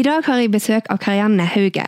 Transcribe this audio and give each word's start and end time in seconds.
I 0.00 0.02
dag 0.02 0.24
har 0.24 0.38
jeg 0.40 0.48
besøk 0.54 0.86
av 0.88 0.96
Karianne 1.02 1.44
Hauge. 1.44 1.82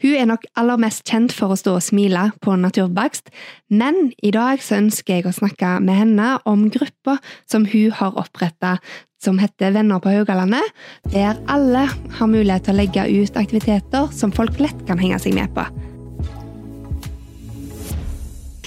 Hun 0.00 0.14
er 0.16 0.28
nok 0.30 0.46
aller 0.56 0.80
mest 0.80 1.02
kjent 1.04 1.34
for 1.36 1.52
å 1.52 1.58
stå 1.60 1.74
og 1.76 1.84
smile 1.84 2.22
på 2.40 2.54
Naturbakst, 2.56 3.28
men 3.68 4.14
i 4.24 4.30
dag 4.32 4.62
så 4.64 4.78
ønsker 4.78 5.18
jeg 5.18 5.28
å 5.28 5.34
snakke 5.36 5.74
med 5.84 5.98
henne 5.98 6.30
om 6.48 6.70
gruppa 6.72 7.18
som 7.50 7.68
hun 7.68 7.92
har 7.98 8.16
oppretta 8.16 8.78
som 9.20 9.42
heter 9.42 9.76
Venner 9.76 10.00
på 10.00 10.14
Haugalandet, 10.14 10.72
der 11.12 11.36
alle 11.52 11.84
har 11.90 12.32
mulighet 12.32 12.64
til 12.64 12.78
å 12.78 12.80
legge 12.80 13.08
ut 13.12 13.36
aktiviteter 13.44 14.08
som 14.16 14.32
folk 14.32 14.56
lett 14.62 14.86
kan 14.88 15.02
henge 15.02 15.20
seg 15.20 15.36
med 15.36 15.52
på. 15.52 15.68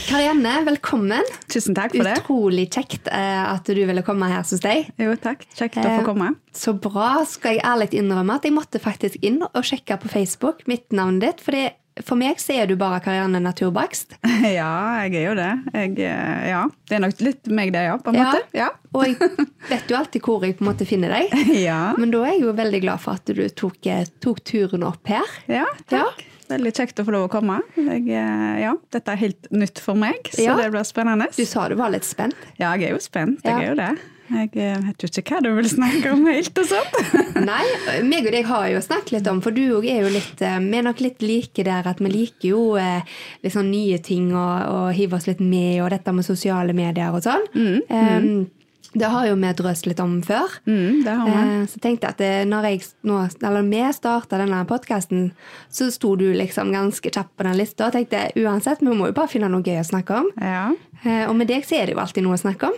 Karianne, 0.03 0.51
velkommen. 0.67 1.23
Tusen 1.51 1.75
takk 1.77 1.93
for 1.95 2.05
det. 2.05 2.17
Utrolig 2.19 2.65
kjekt 2.75 3.07
eh, 3.07 3.43
at 3.53 3.65
du 3.69 3.79
ville 3.87 4.03
komme 4.05 4.27
her 4.29 4.41
hos 4.43 4.59
deg. 4.63 4.89
Jo, 4.99 5.13
takk. 5.21 5.45
Kjekt 5.55 5.79
å 5.79 5.85
få 5.85 6.01
Eh, 6.01 6.07
komme. 6.07 6.33
Så 6.55 6.73
bra. 6.75 7.21
Skal 7.29 7.55
jeg 7.57 7.63
ærlig 7.65 7.87
innrømme 7.97 8.35
at 8.37 8.43
jeg 8.47 8.53
måtte 8.55 8.81
faktisk 8.83 9.23
inn 9.25 9.39
og 9.45 9.63
sjekke 9.65 9.97
på 10.03 10.11
Facebook 10.11 10.65
mitt 10.69 10.91
navn 10.93 11.21
ditt. 11.23 11.39
fordi 11.41 11.69
for 12.03 12.17
meg 12.17 12.39
så 12.41 12.55
er 12.57 12.65
du 12.67 12.75
bare 12.75 12.99
Karianne 13.05 13.39
Naturbakst. 13.41 14.17
Ja, 14.57 15.05
jeg 15.05 15.15
er 15.21 15.25
jo 15.29 15.35
det. 15.39 15.49
Jeg, 15.73 15.95
eh, 16.09 16.49
ja. 16.51 16.65
Det 16.89 16.97
er 16.97 17.03
nok 17.05 17.21
litt 17.23 17.47
meg, 17.53 17.71
det, 17.73 17.85
ja. 17.87 17.95
På 17.97 18.11
en 18.11 18.19
Ja. 18.19 18.25
måte. 18.27 18.43
Ja. 18.59 18.69
Og 18.93 19.05
jeg 19.07 19.17
vet 19.71 19.87
jo 19.93 19.97
alltid 20.01 20.21
hvor 20.27 20.43
jeg 20.43 20.57
på 20.59 20.65
en 20.65 20.71
måte 20.73 20.85
finner 20.89 21.15
deg. 21.15 21.31
Ja. 21.69 21.93
Men 21.97 22.11
da 22.11 22.25
er 22.27 22.35
jeg 22.35 22.43
jo 22.43 22.53
veldig 22.59 22.83
glad 22.83 22.99
for 22.99 23.15
at 23.15 23.25
du 23.31 23.47
tok, 23.49 23.79
tok 24.19 24.43
turen 24.43 24.83
opp 24.83 25.07
her. 25.07 25.23
ja, 25.47 25.65
takk. 25.87 26.25
Veldig 26.49 26.73
kjekt 26.75 26.99
å 26.99 27.05
få 27.07 27.13
lov 27.15 27.27
å 27.27 27.31
komme. 27.31 27.59
Jeg, 27.77 28.07
eh, 28.09 28.55
ja, 28.63 28.73
dette 28.91 29.13
er 29.13 29.21
helt 29.21 29.51
nytt 29.51 29.79
for 29.83 29.95
meg, 29.99 30.29
så 30.33 30.43
Ja. 30.43 30.55
det 30.57 30.71
blir 30.73 30.83
spennende. 30.87 31.29
Du 31.35 31.45
sa 31.45 31.67
du 31.69 31.75
var 31.75 31.93
litt 31.93 32.03
spent. 32.07 32.35
Ja, 32.59 32.73
jeg 32.75 32.89
er 32.89 32.97
jo 32.97 32.99
spent. 33.03 33.39
Ja. 33.43 33.59
Jeg 33.59 33.63
er 33.63 33.69
jo 33.69 33.75
det. 33.75 33.91
Jeg 34.33 34.49
eh, 34.55 34.77
vet 34.79 35.03
jo 35.03 35.07
ikke 35.21 35.35
hva 35.35 35.41
du 35.43 35.49
vil 35.53 35.67
snakke 35.69 36.11
om 36.15 36.25
helt 36.25 36.57
og 36.57 36.65
sånt. 36.65 36.95
Nei, 37.51 37.63
meg 38.07 38.25
og 38.25 38.31
deg 38.31 38.45
har 38.47 38.67
jo 38.71 38.79
snakket 38.81 39.11
litt 39.17 39.27
om, 39.29 39.41
for 39.43 39.51
du 39.51 39.61
òg 39.77 39.85
er 39.85 40.01
jo 40.05 40.13
litt 40.13 40.41
eh, 40.41 40.57
Vi 40.63 40.77
er 40.79 40.87
nok 40.87 41.03
litt 41.03 41.21
like 41.21 41.63
der 41.67 41.85
at 41.91 41.99
vi 41.99 42.09
liker 42.09 42.47
jo 42.49 42.63
litt 42.79 43.53
sånn 43.53 43.69
nye 43.69 43.99
ting 43.99 44.31
og, 44.31 44.55
og 44.71 44.93
hive 44.95 45.19
oss 45.19 45.27
litt 45.27 45.43
med, 45.43 45.81
og 45.83 45.91
dette 45.91 46.13
med 46.15 46.25
sosiale 46.25 46.73
medier 46.73 47.13
og 47.13 47.21
sånn. 47.27 47.45
Eh, 47.53 48.62
det 48.93 49.09
har 49.09 49.25
jo 49.27 49.35
vi 49.35 49.51
drøst 49.57 49.87
litt 49.89 49.99
om 49.99 50.21
før. 50.25 50.53
Mm, 50.67 51.03
det 51.03 51.13
har 51.17 51.25
vi. 51.27 51.33
Eh, 51.61 51.65
Så 51.67 51.79
tenkte 51.81 52.07
jeg 52.07 52.13
at 52.15 52.21
eh, 52.21 52.45
når 52.45 52.63
jeg 52.69 52.81
nå, 53.03 53.19
eller 53.43 53.63
vi 53.69 53.81
starta 53.93 54.37
denne 54.37 54.63
podkasten, 54.69 55.31
så 55.71 55.89
sto 55.91 56.15
du 56.19 56.27
liksom 56.33 56.71
ganske 56.71 57.09
kjapt 57.11 57.35
på 57.37 57.43
den 57.47 57.57
lista. 57.57 57.87
Og 57.87 57.93
tenkte 57.97 58.31
uansett, 58.37 58.79
vi 58.81 58.93
må 58.93 59.07
jo 59.09 59.13
bare 59.17 59.27
finne 59.31 59.49
noe 59.49 59.63
gøy 59.65 59.79
å 59.81 59.85
snakke 59.91 60.21
om. 60.21 60.31
Ja. 60.39 60.71
Eh, 61.03 61.25
Og 61.29 61.35
med 61.35 61.47
deg 61.47 61.65
så 61.65 61.75
er 61.81 61.85
det 61.87 61.95
jo 61.95 61.99
alltid 62.03 62.23
noe 62.23 62.37
å 62.37 62.43
snakke 62.43 62.69
om. 62.71 62.77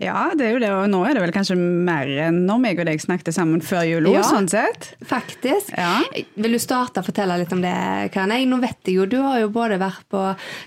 Ja, 0.00 0.28
det 0.38 0.46
er 0.46 0.52
jo 0.54 0.60
det. 0.62 0.70
Og 0.74 0.88
nå 0.92 1.00
er 1.08 1.14
det 1.18 1.22
vel 1.26 1.32
kanskje 1.34 1.56
mer 1.58 2.08
enn 2.28 2.44
når 2.48 2.60
meg 2.62 2.80
og 2.82 2.86
deg 2.88 3.00
snakket 3.02 3.34
sammen 3.36 3.60
før 3.64 3.84
jul 3.88 4.08
òg, 4.10 4.14
Ja. 4.18 4.22
sånn 4.26 4.48
sett. 4.50 4.90
Faktisk. 5.04 5.70
Ja. 5.76 6.00
Vil 6.36 6.52
du 6.56 6.58
starte 6.62 7.00
å 7.02 7.06
fortelle 7.06 7.38
litt 7.38 7.52
om 7.52 7.60
det, 7.62 7.74
Karen? 8.14 8.34
Nå 8.48 8.60
vet 8.60 8.76
jeg 8.84 8.94
jo, 8.98 9.06
Du 9.06 9.18
har 9.22 9.40
jo 9.40 9.48
både 9.52 9.78
vært 9.78 10.04
på 10.10 10.22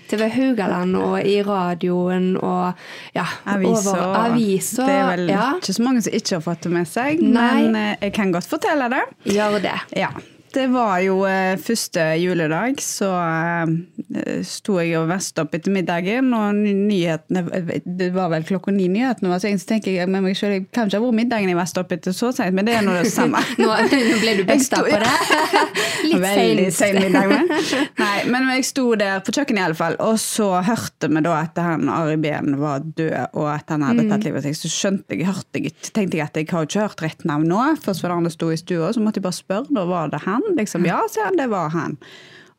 TV 0.08 0.28
Haugaland 0.28 0.96
og 0.96 1.18
i 1.24 1.42
radioen 1.42 2.36
og 2.42 2.74
ja, 3.14 3.26
Aviser. 3.46 3.96
over 3.96 4.18
aviser. 4.32 4.86
Det 4.86 4.98
er 4.98 5.08
vel 5.16 5.28
ja, 5.32 5.48
ikke 5.58 5.74
så 5.76 5.82
mange 5.86 6.02
som 6.02 6.12
ikke 6.12 6.36
har 6.38 6.44
fått 6.46 6.62
det 6.68 6.72
med 6.72 6.88
seg, 6.88 7.20
Nei. 7.22 7.62
men 7.62 7.76
eh, 7.76 7.96
jeg 8.08 8.12
kan 8.14 8.32
godt 8.32 8.46
fortelle 8.48 8.88
det. 8.92 9.02
Gjør 9.34 9.60
det. 9.62 9.76
Ja. 9.96 10.10
Det 10.52 10.66
var 10.68 10.98
jo 11.00 11.22
eh, 11.24 11.56
første 11.60 12.02
juledag, 12.20 12.80
så 12.84 13.08
eh, 13.16 14.42
sto 14.44 14.76
jeg 14.80 14.98
og 15.00 15.08
vasket 15.08 15.40
opp 15.44 15.54
etter 15.56 15.72
middagen, 15.72 16.28
og 16.36 16.58
nyhetene 16.58 17.44
Det 17.86 18.10
var 18.12 18.28
vel 18.34 18.44
klokka 18.44 18.74
ni 18.74 18.88
nyhetene 18.92 19.32
var, 19.32 19.40
så 19.40 19.48
jeg 19.48 19.62
tenker 19.68 19.96
jeg 19.96 20.10
med 20.12 20.26
meg 20.26 20.36
selv, 20.36 20.58
jeg 20.58 20.66
kan 20.68 20.90
ikke 20.90 21.00
ha 21.00 21.06
vært 21.06 21.18
middagen 21.22 21.52
jeg 21.52 21.58
vasket 21.58 21.82
opp 21.84 21.94
etter 21.96 22.16
så 22.16 22.32
sent, 22.36 22.56
men 22.56 22.68
det 22.68 22.76
er 22.76 22.84
nå 22.84 22.98
det 22.98 23.08
samme. 23.12 23.40
Nå, 23.62 23.70
ble 24.20 24.36
du 24.40 24.44
besta 24.48 24.82
på 24.84 25.00
det. 25.00 25.12
Litt 26.10 26.20
Veldig 26.22 26.68
sein 26.74 27.00
middag. 27.00 27.32
Men. 27.32 27.48
Men 28.28 28.48
jeg 28.52 28.66
sto 28.68 28.84
der 28.98 29.22
på 29.24 29.34
kjøkkenet 29.34 29.60
i 29.60 29.64
alle 29.66 29.78
fall, 29.78 29.96
og 30.02 30.18
så 30.20 30.48
hørte 30.66 31.08
vi 31.10 31.22
da 31.24 31.34
at 31.40 31.58
han 31.62 31.88
Ari 31.92 32.18
Behn 32.22 32.58
var 32.60 32.84
død, 32.84 33.14
og 33.38 33.48
at 33.52 33.72
han 33.72 33.84
hadde 33.86 34.06
tatt 34.10 34.26
livet 34.26 34.42
av 34.42 34.48
seg. 34.48 34.58
Så 34.58 34.70
skjønte 34.72 35.16
jeg, 35.16 35.26
hørte 35.28 35.62
jeg, 35.62 35.74
tenkte 35.90 36.20
jeg 36.20 36.28
at 36.28 36.38
jeg 36.38 36.50
har 36.52 36.68
ikke 36.68 36.84
hørt 36.84 37.02
rett 37.04 37.26
navn 37.28 37.48
nå. 37.50 37.62
Først 37.82 38.04
var 38.04 38.12
det 38.12 38.20
han 38.20 38.28
det 38.28 38.34
sto 38.36 38.52
i 38.52 38.60
stua, 38.60 38.92
så 38.94 39.02
måtte 39.02 39.22
jeg 39.22 39.26
bare 39.26 39.38
spørre, 39.40 39.74
da 39.74 39.86
var 39.88 40.12
det 40.12 40.22
han? 40.26 40.46
Liksom, 40.58 40.86
ja, 40.88 41.00
sier 41.10 41.30
han, 41.30 41.40
det 41.40 41.48
var 41.52 41.74
han. 41.74 41.98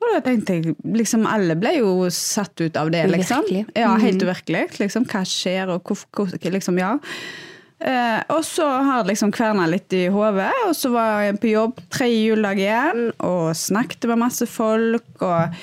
Og 0.03 0.11
da 0.11 0.19
tenkte 0.25 0.57
jeg, 0.57 0.75
liksom 0.97 1.23
alle 1.29 1.55
ble 1.59 1.77
jo 1.77 1.93
satt 2.11 2.59
ut 2.59 2.75
av 2.79 2.91
det, 2.91 3.05
liksom. 3.13 3.45
Virkelig. 3.47 3.79
Ja, 3.79 3.93
helt 4.01 4.23
uvirkelig. 4.23 4.65
Liksom, 4.81 5.07
hva 5.07 5.23
skjer, 5.27 5.71
og 5.71 5.87
hvor, 5.87 6.03
hvor 6.17 6.33
liksom, 6.57 6.79
ja. 6.81 6.97
Eh, 7.83 8.19
og 8.31 8.45
så 8.47 8.65
har 8.87 9.07
liksom 9.07 9.33
kverna 9.35 9.65
litt 9.67 9.91
i 9.95 10.05
hodet, 10.11 10.53
og 10.69 10.75
så 10.77 10.93
var 10.93 11.25
jeg 11.25 11.39
på 11.41 11.49
jobb 11.51 11.81
tre 11.91 12.07
juledag 12.07 12.61
igjen 12.61 13.09
og 13.17 13.51
snakket 13.59 14.07
med 14.07 14.21
masse 14.21 14.47
folk. 14.47 15.09
Og, 15.19 15.57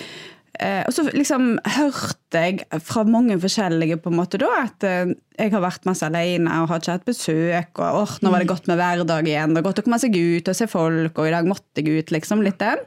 eh, 0.60 0.82
og 0.84 0.92
så 0.92 1.06
liksom 1.14 1.54
hørte 1.78 2.42
jeg 2.44 2.82
fra 2.84 3.06
mange 3.08 3.38
forskjellige 3.40 4.02
på 4.04 4.12
en 4.12 4.18
måte 4.20 4.40
da 4.42 4.50
at 4.66 4.84
eh, 4.84 5.14
jeg 5.40 5.54
har 5.54 5.64
vært 5.64 5.88
masse 5.88 6.04
alene 6.04 6.60
og 6.60 6.68
har 6.74 6.84
ikke 6.84 6.98
hatt 6.98 7.08
besøk. 7.08 7.72
Og 7.80 8.02
åh, 8.02 8.14
nå 8.20 8.34
var 8.34 8.44
det 8.44 8.52
godt 8.52 8.68
med 8.68 8.82
hverdag 8.82 9.32
igjen. 9.32 9.56
Det 9.56 9.62
er 9.62 9.68
godt 9.70 9.80
å 9.80 9.88
komme 9.88 10.02
seg 10.02 10.20
ut 10.20 10.52
og 10.52 10.60
se 10.60 10.68
folk, 10.68 11.16
og 11.16 11.30
i 11.30 11.34
dag 11.38 11.48
måtte 11.48 11.80
jeg 11.80 12.04
ut, 12.04 12.12
liksom. 12.12 12.44
Litt 12.44 12.60
den. 12.60 12.84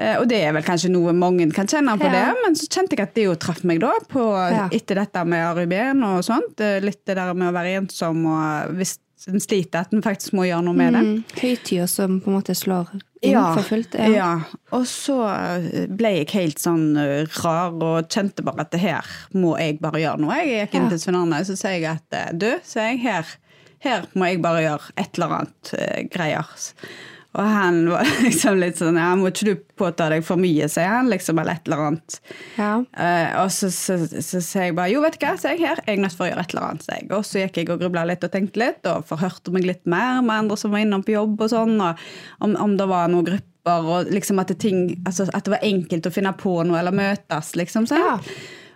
Eh, 0.00 0.16
Og 0.20 0.26
det 0.30 0.38
er 0.46 0.54
vel 0.56 0.64
kanskje 0.64 0.88
noe 0.94 1.12
mange 1.12 1.44
kan 1.52 1.68
kjenne 1.68 1.92
på 2.00 2.08
Ja. 2.08 2.14
det, 2.16 2.36
men 2.46 2.54
så 2.56 2.66
kjente 2.72 2.96
jeg 2.96 3.04
at 3.04 3.14
det 3.18 3.26
jo 3.28 3.34
traff 3.36 3.62
meg 3.68 3.80
da, 3.84 3.92
på, 4.08 4.24
Ja. 4.32 4.68
etter 4.72 4.96
dette 5.02 5.24
med 5.28 5.44
Arubien 5.44 6.02
og 6.06 6.22
sånt. 6.24 6.58
Eh, 6.60 6.80
Litt 6.80 7.04
det 7.04 7.16
der 7.20 7.34
med 7.34 7.52
å 7.52 7.56
være 7.56 7.76
ensom 7.82 8.24
og 8.26 8.74
hvis 8.78 8.96
en 9.28 9.36
sliter, 9.38 9.80
at 9.84 9.92
en 9.92 10.00
faktisk 10.00 10.32
må 10.32 10.46
gjøre 10.48 10.64
noe 10.64 10.72
med 10.72 10.94
det. 10.94 11.02
Mm, 11.04 11.24
Høytider 11.42 11.86
som 11.92 12.20
på 12.24 12.30
en 12.30 12.38
måte 12.38 12.54
slår 12.56 12.88
inn 13.20 13.34
for 13.36 13.60
fullt. 13.68 13.92
Ja. 14.14 14.30
Og 14.72 14.86
så 14.88 15.18
eh, 15.28 15.84
ble 15.92 16.14
jeg 16.24 16.30
helt 16.30 16.56
sånn 16.58 16.96
eh, 16.96 17.26
rar 17.44 17.76
og 17.76 18.08
kjente 18.08 18.42
bare 18.42 18.64
at 18.64 18.70
det 18.72 18.80
her 18.80 19.04
må 19.34 19.58
jeg 19.60 19.76
bare 19.82 20.00
gjøre 20.00 20.20
noe. 20.24 20.38
Jeg 20.40 20.70
gikk 20.70 20.74
inn 20.78 20.82
Ja. 20.84 20.88
til 20.88 20.98
Svein 21.04 21.16
Arne 21.20 21.40
og 21.42 21.44
så 21.50 21.58
sier 21.60 21.76
jeg 21.82 21.84
at 21.84 22.16
eh, 22.16 22.32
du, 22.32 22.48
sier 22.64 22.88
jeg, 22.94 23.02
her, 23.04 23.26
her 23.84 24.06
må 24.14 24.24
jeg 24.32 24.40
bare 24.40 24.62
gjøre 24.64 24.90
et 24.96 25.18
eller 25.20 25.36
annet 25.36 25.74
uh, 25.76 26.02
greier. 26.16 26.46
Og 27.38 27.46
han 27.46 27.76
var 27.86 28.08
liksom 28.26 28.56
litt 28.58 28.80
sånn 28.80 28.96
ja, 28.98 29.12
må 29.14 29.28
ikke 29.30 29.46
du 29.46 29.60
påta 29.78 30.08
deg 30.10 30.24
for 30.26 30.40
mye, 30.40 30.66
sier 30.72 30.88
han, 30.90 31.06
liksom, 31.12 31.38
eller 31.38 31.60
et 31.60 31.68
eller 31.70 31.82
annet. 31.86 32.16
Ja. 32.58 32.70
Uh, 32.90 33.28
og 33.44 33.52
så 33.54 33.68
så- 33.70 33.98
så 34.10 34.40
sier 34.42 34.64
jeg 34.70 34.74
bare 34.74 34.90
jo, 34.90 35.00
vet 35.04 35.14
du 35.20 35.26
hva, 35.26 35.36
sier 35.38 35.54
jeg 35.54 35.62
her, 35.62 35.78
jeg 35.86 35.98
er 35.98 36.02
nødt 36.02 36.16
for 36.18 36.26
å 36.26 36.30
gjøre 36.32 36.42
et 36.42 36.54
eller 36.56 36.66
annet. 36.72 36.82
sier 36.88 36.98
jeg. 36.98 37.10
Og 37.14 37.22
så 37.28 37.44
gikk 37.44 37.60
jeg 37.62 37.70
og 37.70 37.80
grubla 37.84 38.02
litt 38.10 38.24
og 38.26 38.32
tenkte 38.34 38.58
litt, 38.64 38.82
og 38.90 39.06
forhørte 39.06 39.54
meg 39.54 39.68
litt 39.68 39.86
mer 39.86 40.18
med 40.26 40.34
andre 40.40 40.58
som 40.58 40.74
var 40.74 40.82
innom 40.82 41.04
på 41.06 41.14
jobb 41.14 41.40
og 41.46 41.52
sånn, 41.54 41.76
og 41.80 42.02
om, 42.42 42.56
om 42.66 42.74
det 42.80 42.88
var 42.90 43.08
noen 43.14 43.28
grupper, 43.30 43.46
og 43.94 44.10
liksom 44.10 44.40
at 44.42 44.50
det, 44.50 44.58
ting, 44.66 44.80
altså, 45.06 45.28
at 45.30 45.44
det 45.46 45.52
var 45.54 45.62
enkelt 45.70 46.06
å 46.10 46.12
finne 46.14 46.32
på 46.34 46.56
noe 46.66 46.80
eller 46.82 46.96
møtes, 46.96 47.54
liksom. 47.60 47.86
Ja. 47.94 48.16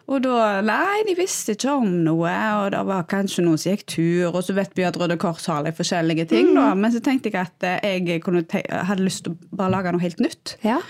Og 0.04 0.20
da, 0.20 0.60
nei, 0.60 1.00
de 1.08 1.14
visste 1.16 1.54
ikke 1.56 1.78
om 1.78 1.88
noe, 2.04 2.32
og 2.60 2.66
det 2.74 2.82
var 2.84 3.06
kanskje 3.08 3.44
noen 3.46 3.56
som 3.60 3.72
gikk 3.72 3.86
tur, 3.88 4.34
og 4.34 4.42
så 4.44 4.52
vet 4.56 4.74
vi 4.76 4.84
at 4.84 4.98
Røde 5.00 5.16
Kors 5.20 5.46
har 5.48 5.64
litt 5.64 5.78
forskjellige 5.78 6.26
ting, 6.28 6.50
da. 6.56 6.66
Men 6.76 6.92
så 6.92 7.00
tenkte 7.00 7.32
jeg 7.32 7.40
at 7.40 7.64
eh, 7.64 8.04
jeg 8.04 8.20
hadde 8.28 9.00
lyst 9.06 9.24
til 9.24 9.32
å 9.32 9.56
bare 9.56 9.72
lage 9.78 9.94
noe 9.96 10.04
helt 10.04 10.20
nytt. 10.24 10.56
ja. 10.66 10.80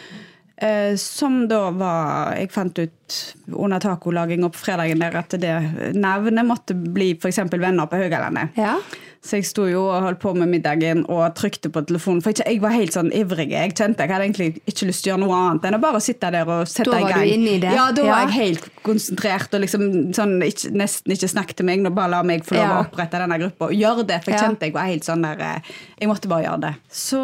Eh, 0.56 0.92
som 1.02 1.48
da 1.50 1.72
var 1.74 2.36
Jeg 2.38 2.52
fant 2.54 2.78
ut 2.78 3.14
under 3.58 3.80
tacolaginga 3.82 4.46
på 4.54 4.60
fredagen 4.62 5.00
der 5.02 5.16
at 5.18 5.34
det 5.42 5.54
navnet 5.98 6.46
måtte 6.46 6.76
bli 6.78 7.08
f.eks. 7.18 7.40
Venner 7.50 7.90
på 7.90 7.98
Haugalandet. 7.98 8.54
ja. 8.56 8.76
Så 9.24 9.38
jeg 9.38 9.46
sto 9.48 9.64
jo 9.64 9.86
og 9.88 10.02
holdt 10.04 10.18
på 10.20 10.34
med 10.36 10.50
middagen 10.52 10.98
og 11.08 11.22
trykte 11.38 11.70
på 11.72 11.80
telefonen. 11.88 12.20
For 12.20 12.36
jeg 12.36 12.58
var 12.60 12.74
helt 12.76 12.92
sånn 12.92 13.08
ivrig. 13.16 13.46
Jeg 13.54 13.72
kjente 13.72 14.04
jeg 14.04 14.12
hadde 14.12 14.26
egentlig 14.26 14.48
ikke 14.68 14.88
lyst 14.90 15.00
til 15.06 15.08
å 15.08 15.14
gjøre 15.14 15.22
noe 15.24 15.38
annet 15.38 15.64
enn 15.70 15.76
å 15.78 15.80
bare 15.80 16.00
sitte 16.04 16.28
der 16.34 16.50
og 16.52 16.66
sette 16.68 16.90
Da 16.92 16.98
var 17.00 17.14
du 17.24 17.30
inne 17.32 17.54
i 17.54 17.60
det. 17.62 17.70
Ja, 17.72 17.86
da 17.96 18.02
Ja. 18.04 18.10
var 18.12 18.26
jeg 18.28 18.34
helt 18.36 18.66
konsentrert 18.84 19.54
og 19.56 19.62
liksom 19.64 20.12
sånn, 20.12 20.34
ikke, 20.44 20.72
nesten 20.76 21.14
ikke 21.16 21.30
snakket 21.32 21.56
til 21.56 21.64
meg. 21.70 21.80
Nå 21.80 21.94
bare 21.96 22.10
la 22.12 22.22
meg 22.22 22.44
få 22.44 22.52
lov 22.58 22.64
Ja. 22.68 22.74
å 22.76 22.84
opprette 22.84 23.18
denne 23.22 23.38
gruppa 23.40 23.64
og 23.70 23.72
gjøre 23.72 24.06
det. 24.06 24.18
For 24.24 24.30
jeg 24.32 24.40
kjente 24.40 24.60
jeg 24.68 24.72
var 24.76 24.90
helt 24.92 25.04
sånn 25.08 25.22
der 25.24 25.40
eh, 25.40 25.60
Jeg 26.00 26.08
måtte 26.10 26.28
bare 26.28 26.44
gjøre 26.44 26.60
det. 26.60 26.74
Så, 26.92 27.20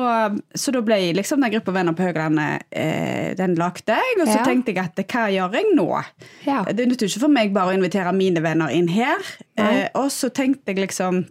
så 0.57 0.73
da 0.73 0.81
ble 0.81 0.97
liksom 1.13 1.41
den 1.45 1.53
gruppa 1.53 1.73
Venner 1.77 1.93
på 1.93 2.07
Høglandet 2.09 2.63
eh, 2.73 3.35
Den 3.37 3.55
lagde 3.61 3.93
jeg. 3.93 4.17
Og 4.23 4.27
så 4.27 4.41
tenkte 4.45 4.73
jeg 4.73 4.79
at 4.79 4.97
hva 5.05 5.27
gjør 5.29 5.53
jeg 5.59 5.75
nå? 5.77 5.89
Ja. 6.47 6.63
Det 6.65 6.89
nytter 6.89 7.07
ikke 7.11 7.21
for 7.27 7.29
meg 7.29 7.53
bare 7.53 7.75
å 7.75 7.77
invitere 7.77 8.15
mine 8.17 8.41
venner 8.41 8.73
inn 8.73 8.89
her. 8.89 9.21
Eh, 9.61 9.89
og 9.95 10.09
så 10.11 10.31
tenkte 10.33 10.73
jeg 10.73 10.81
liksom 10.89 11.27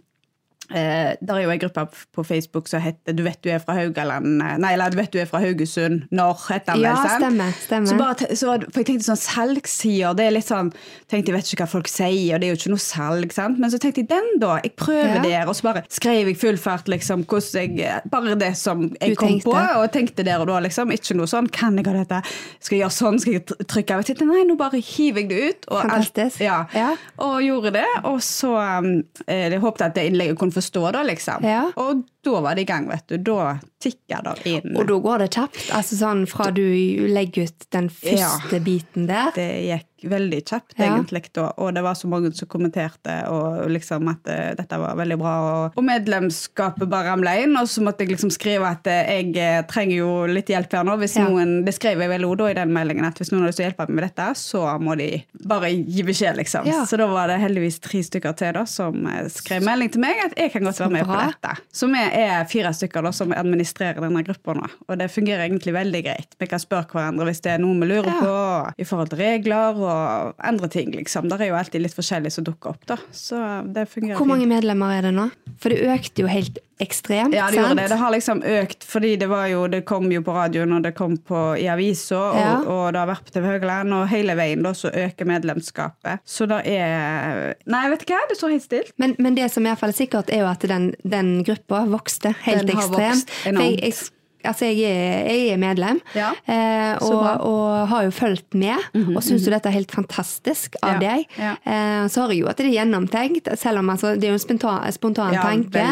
Eh, 0.70 1.16
der 1.20 1.34
er 1.34 1.42
jo 1.42 1.50
en 1.50 1.58
gruppe 1.58 1.86
på 2.14 2.22
Facebook 2.24 2.68
som 2.68 2.80
heter 2.80 3.12
'Du 3.12 3.22
vet 3.22 3.42
du 3.42 3.48
er 3.50 3.58
fra 3.58 3.74
Haugaland' 3.74 4.58
Nei, 4.60 4.72
eller 4.72 4.90
'Du 4.90 4.96
vet 4.96 5.10
du 5.12 5.18
er 5.18 5.24
fra 5.26 5.40
Haugesund'. 5.40 6.06
Når 6.12 6.34
heter 6.48 6.72
den 6.74 6.82
Ja, 6.82 6.94
vel, 6.94 7.20
stemmer, 7.20 7.52
stemmer. 7.60 7.86
Så 7.86 7.96
bare, 7.98 8.36
så, 8.36 8.46
for 8.72 8.80
jeg 8.80 8.86
tenkte 8.86 9.04
sånn 9.04 9.16
salgssider, 9.56 10.14
det 10.16 10.26
er 10.26 10.30
litt 10.30 10.46
sånn 10.48 10.72
tenkte 11.10 11.30
Jeg 11.30 11.34
vet 11.36 11.52
ikke 11.52 11.62
hva 11.64 11.68
folk 11.68 11.88
sier, 11.88 12.34
og 12.34 12.40
det 12.40 12.48
er 12.48 12.54
jo 12.54 12.58
ikke 12.58 12.70
noe 12.74 12.78
salg, 12.84 13.32
sant. 13.32 13.58
Men 13.58 13.70
så 13.70 13.78
tenkte 13.78 14.02
jeg 14.02 14.08
den, 14.08 14.38
da. 14.40 14.60
Jeg 14.62 14.76
prøver 14.76 15.16
Ja. 15.16 15.22
der. 15.22 15.48
Og 15.48 15.54
så 15.56 15.62
bare 15.62 15.82
skrev 15.88 16.26
jeg 16.26 16.36
full 16.38 16.56
fart, 16.56 16.86
liksom, 16.88 17.24
hvordan 17.24 17.76
jeg 17.78 18.00
Bare 18.10 18.34
det 18.38 18.56
som 18.56 18.82
jeg 19.00 19.10
Du 19.10 19.14
kom 19.16 19.28
tenkte. 19.28 19.44
på, 19.44 19.54
og 19.82 19.92
tenkte 19.92 20.24
der 20.24 20.38
og 20.40 20.46
da, 20.46 20.60
liksom. 20.60 20.90
Ikke 20.92 21.14
noe 21.16 21.26
sånn 21.26 21.48
'Kan 21.50 21.76
jeg 21.76 21.86
ha 21.86 21.92
dette? 22.04 22.22
Skal 22.60 22.78
jeg 22.78 22.84
gjøre 22.86 22.92
sånn? 22.92 23.18
Skal 23.20 23.32
jeg 23.32 23.46
trykke?' 23.46 23.96
Jeg 24.00 24.04
tenkte, 24.16 24.26
Nei, 24.26 24.44
nå 24.44 24.56
bare 24.56 24.80
hiver 24.80 25.20
jeg 25.20 25.28
det 25.28 25.50
ut. 25.50 25.66
Og 25.68 25.84
alt- 25.90 26.40
ja. 26.40 26.64
Ja. 26.74 26.94
Og 27.18 27.40
gjorde 27.42 27.72
det. 27.72 27.84
Og 28.04 28.20
så 28.20 28.78
um, 28.78 29.02
eh, 29.26 29.50
jeg 29.50 29.60
håpet 29.60 29.80
at 29.82 29.94
det 29.94 30.10
innlegget 30.12 30.38
kunne 30.38 30.52
forstå 30.60 30.84
det, 30.96 31.04
liksom. 31.14 31.46
Ja. 31.46 31.64
Og 31.80 32.04
da 32.22 32.40
var 32.44 32.54
det 32.54 32.62
i 32.62 32.68
gang, 32.68 32.88
vet 32.88 33.06
du. 33.08 33.16
Da 33.18 33.58
tikker 33.80 34.22
det 34.26 34.46
inn. 34.46 34.74
Og 34.76 34.86
da 34.86 34.98
går 35.00 35.18
det 35.24 35.30
kjapt? 35.32 35.70
Altså 35.72 35.96
sånn 35.96 36.26
fra 36.28 36.50
du 36.52 36.60
legger 37.08 37.48
ut 37.48 37.66
den 37.72 37.88
første 37.88 38.52
Ja. 38.52 38.58
biten 38.60 39.06
der? 39.08 39.30
Det 39.34 39.48
gikk 39.70 39.86
veldig 40.10 40.40
kjapt, 40.48 40.74
Ja. 40.78 40.86
egentlig, 40.96 41.26
da. 41.32 41.52
Og 41.58 41.74
det 41.74 41.82
var 41.82 41.94
så 41.94 42.08
mange 42.08 42.34
som 42.34 42.48
kommenterte 42.48 43.28
og 43.28 43.68
liksom 43.70 44.08
at 44.08 44.28
eh, 44.28 44.54
dette 44.54 44.78
var 44.80 44.96
veldig 44.96 45.18
bra. 45.20 45.34
Og, 45.76 45.84
medlemskapet 45.84 46.88
bare 46.88 47.08
ramla 47.10 47.34
inn, 47.42 47.56
og 47.56 47.68
så 47.68 47.82
måtte 47.84 48.04
jeg 48.04 48.12
liksom 48.14 48.30
skrive 48.32 48.68
at 48.68 48.86
eh, 48.86 49.10
jeg 49.22 49.36
eh, 49.36 49.62
trenger 49.68 49.96
jo 50.00 50.10
litt 50.26 50.46
hjelp 50.52 50.72
her 50.72 50.84
nå. 50.84 50.96
Hvis 51.00 51.16
Ja. 51.16 51.26
noen, 51.28 51.64
Det 51.64 51.74
skrev 51.74 51.98
jeg 52.00 52.08
vel 52.08 52.22
også 52.24 52.50
i 52.50 52.54
den 52.54 52.72
meldingen, 52.72 53.04
at 53.04 53.18
hvis 53.18 53.30
noen 53.32 53.42
har 53.42 53.48
lyst 53.50 53.56
til 53.60 53.66
å 53.66 53.70
hjelpe 53.70 53.88
meg 53.88 53.94
med 54.00 54.04
dette, 54.08 54.28
så 54.36 54.78
må 54.80 54.96
de 54.96 55.24
bare 55.46 55.68
gi 55.72 56.02
beskjed, 56.02 56.36
liksom. 56.36 56.64
Så 56.86 56.96
da 56.96 57.06
var 57.06 57.28
det 57.28 57.40
heldigvis 57.40 57.80
tre 57.80 58.00
stykker 58.02 58.36
til 58.36 58.52
da 58.52 58.64
som 58.64 58.94
skrev 59.28 59.62
melding 59.62 59.90
til 59.92 60.00
meg 60.00 60.16
at 60.24 60.34
jeg 60.36 60.52
kan 60.52 60.62
godt 60.62 60.78
være 60.80 60.90
med 60.90 61.06
på 61.06 61.16
dette. 61.18 61.56
Så 61.72 61.86
vi 61.90 62.09
er 62.14 62.44
fire 62.50 62.72
stykker 62.76 63.02
da 63.06 63.12
som 63.16 63.32
administrerer 63.36 64.00
denne 64.04 64.22
gruppa 64.26 64.54
nå, 64.56 64.66
og 64.88 64.98
det 65.00 65.10
fungerer 65.10 65.46
egentlig 65.46 65.74
veldig 65.76 66.02
greit. 66.06 66.36
Vi 66.40 66.46
kan 66.50 66.62
spørre 66.62 66.88
hverandre 66.90 67.26
hvis 67.30 67.42
det 67.44 67.52
er 67.54 67.62
noe 67.62 67.78
vi 67.80 67.86
lurer 67.90 68.10
Ja. 68.10 68.20
på 68.20 68.82
i 68.82 68.84
forhold 68.88 69.10
til 69.10 69.18
regler 69.22 69.78
og 69.80 70.34
andre 70.38 70.68
ting, 70.68 70.90
liksom. 70.94 71.28
Det 71.28 71.40
er 71.40 71.52
jo 71.52 71.58
alltid 71.60 71.82
litt 71.82 71.94
forskjellig 71.96 72.32
som 72.32 72.44
dukker 72.44 72.70
opp, 72.74 72.86
da. 72.86 72.96
Så 73.12 73.38
det 73.72 73.88
fungerer 73.88 74.16
Hvor 74.18 74.26
mange 74.26 74.46
medlemmer 74.50 74.98
er 74.98 75.02
det 75.08 75.14
nå? 75.14 75.30
For 75.58 75.68
det 75.70 75.82
økte 75.86 76.22
jo 76.22 76.26
helt 76.28 76.58
ekstremt. 76.80 77.34
Ja, 77.34 77.46
det 77.50 77.56
gjorde 77.60 77.68
sant? 77.68 77.80
det. 77.80 77.88
Det 77.92 77.98
har 78.00 78.10
liksom 78.14 78.42
økt, 78.42 78.84
fordi 78.84 79.10
det 79.20 79.28
var 79.30 79.46
jo 79.52 79.66
Det 79.68 79.82
kom 79.88 80.10
jo 80.12 80.20
på 80.26 80.32
radioen, 80.34 80.72
og 80.76 80.82
det 80.82 80.94
kom 80.98 81.16
på, 81.16 81.42
i 81.60 81.66
avisa, 81.68 82.16
og, 82.18 82.36
Ja. 82.40 82.52
og 82.64 82.92
det 82.92 83.00
har 83.00 83.06
vært 83.12 83.24
på 83.28 83.34
TV 83.36 83.46
Høgland, 83.46 83.94
og 83.94 84.08
hele 84.08 84.34
veien 84.36 84.62
da 84.62 84.72
så 84.72 84.90
øker 84.92 85.24
medlemskapet. 85.28 86.20
Så 86.26 86.46
det 86.48 86.62
er 86.66 87.54
Nei, 87.66 87.88
vet 87.90 88.06
du 88.06 88.12
hva? 88.14 88.20
Det 88.28 88.36
står 88.38 88.50
helt 88.56 88.62
stilt. 88.66 88.92
Men, 88.98 89.14
men 89.18 89.34
det 89.34 89.50
som 89.52 89.64
i 89.64 89.68
hvert 89.70 89.78
fall 89.78 89.90
er 89.94 89.98
sikkert, 90.00 90.30
er 90.30 90.44
jo 90.44 90.50
at 90.50 90.60
den, 90.68 90.94
den 91.04 91.44
gruppa 91.44 91.84
vokste 91.90 92.34
helt 92.42 92.66
Den 92.66 92.76
har 92.76 92.88
ekstremt. 92.88 93.26
vokst 93.30 93.46
enormt. 93.46 94.10
Altså 94.44 94.68
jeg, 94.70 94.84
er, 94.88 95.26
jeg 95.28 95.48
er 95.54 95.58
medlem, 95.60 96.00
Ja, 96.14 96.30
eh, 96.46 96.96
og. 97.02 97.20
Mhm, 97.20 97.40
og 97.50 97.88
har 97.90 98.02
jo 98.04 98.10
fulgt 98.14 98.54
med, 98.54 98.78
og 99.16 99.22
syns 99.22 99.44
jo 99.46 99.50
dette 99.52 99.66
er 99.68 99.74
helt 99.74 99.90
fantastisk 99.92 100.76
av 100.82 101.00
Ja, 101.02 101.16
deg. 101.16 101.26
ja. 101.38 101.52
Eh, 101.64 102.06
så 102.08 102.22
har 102.22 102.28
jeg 102.32 102.40
jo 102.42 102.48
at 102.48 102.56
det 102.60 102.66
er 102.66 102.74
gjennomtenkt, 102.84 103.48
selv 103.58 103.78
om 103.80 103.88
altså, 103.90 104.14
det 104.20 104.24
er 104.28 104.32
jo 104.34 104.38
en 104.38 104.42
spontan, 104.44 104.92
spontan 104.92 105.34
tanke. 105.34 105.84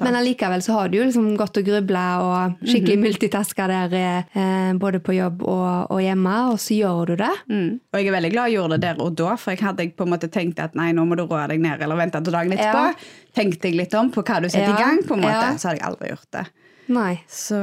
Men 0.00 0.14
allikevel 0.18 0.62
så 0.62 0.72
har 0.78 0.88
du 0.88 0.98
jo 0.98 1.04
liksom 1.04 1.36
gått 1.36 1.56
og 1.58 1.64
grubla 1.66 2.04
og 2.22 2.56
skikkelig 2.66 2.98
Mhm. 2.98 3.02
multitaska 3.06 3.66
der, 3.68 4.24
eh, 4.34 4.72
både 4.78 5.00
på 5.00 5.14
jobb 5.16 5.42
og, 5.42 5.90
og 5.90 6.00
hjemme, 6.00 6.34
og 6.52 6.58
så 6.58 6.74
gjør 6.78 7.06
du 7.06 7.16
det. 7.16 7.32
Mm. 7.50 7.80
Og 7.92 7.98
jeg 8.00 8.06
er 8.08 8.12
veldig 8.18 8.32
glad 8.32 8.48
jeg 8.50 8.58
gjorde 8.58 8.78
det 8.78 8.80
der 8.80 9.02
og 9.04 9.14
da, 9.16 9.36
for 9.36 9.50
jeg 9.52 9.60
hadde 9.60 9.90
på 9.96 10.04
en 10.06 10.10
måte 10.14 10.28
tenkt 10.30 10.58
at 10.60 10.74
nei, 10.74 10.92
nå 10.92 11.04
må 11.06 11.16
du 11.16 11.24
roe 11.26 11.46
deg 11.48 11.60
ned, 11.60 11.80
eller 11.82 11.96
vente 11.96 12.22
til 12.24 12.32
dagen 12.32 12.52
etterpå. 12.52 12.94
Tenkte 13.34 13.68
jeg 13.70 13.76
litt 13.76 13.94
om 13.94 14.10
på 14.12 14.22
hva 14.22 14.40
du 14.42 14.48
setter 14.48 14.74
i 14.74 14.80
gang, 14.82 14.98
på 15.06 15.14
en 15.14 15.20
måte. 15.24 15.58
Så 15.58 15.68
hadde 15.70 15.80
jeg 15.80 15.86
aldri 15.88 16.08
gjort 16.12 16.30
det. 16.32 16.46
Så, 17.28 17.58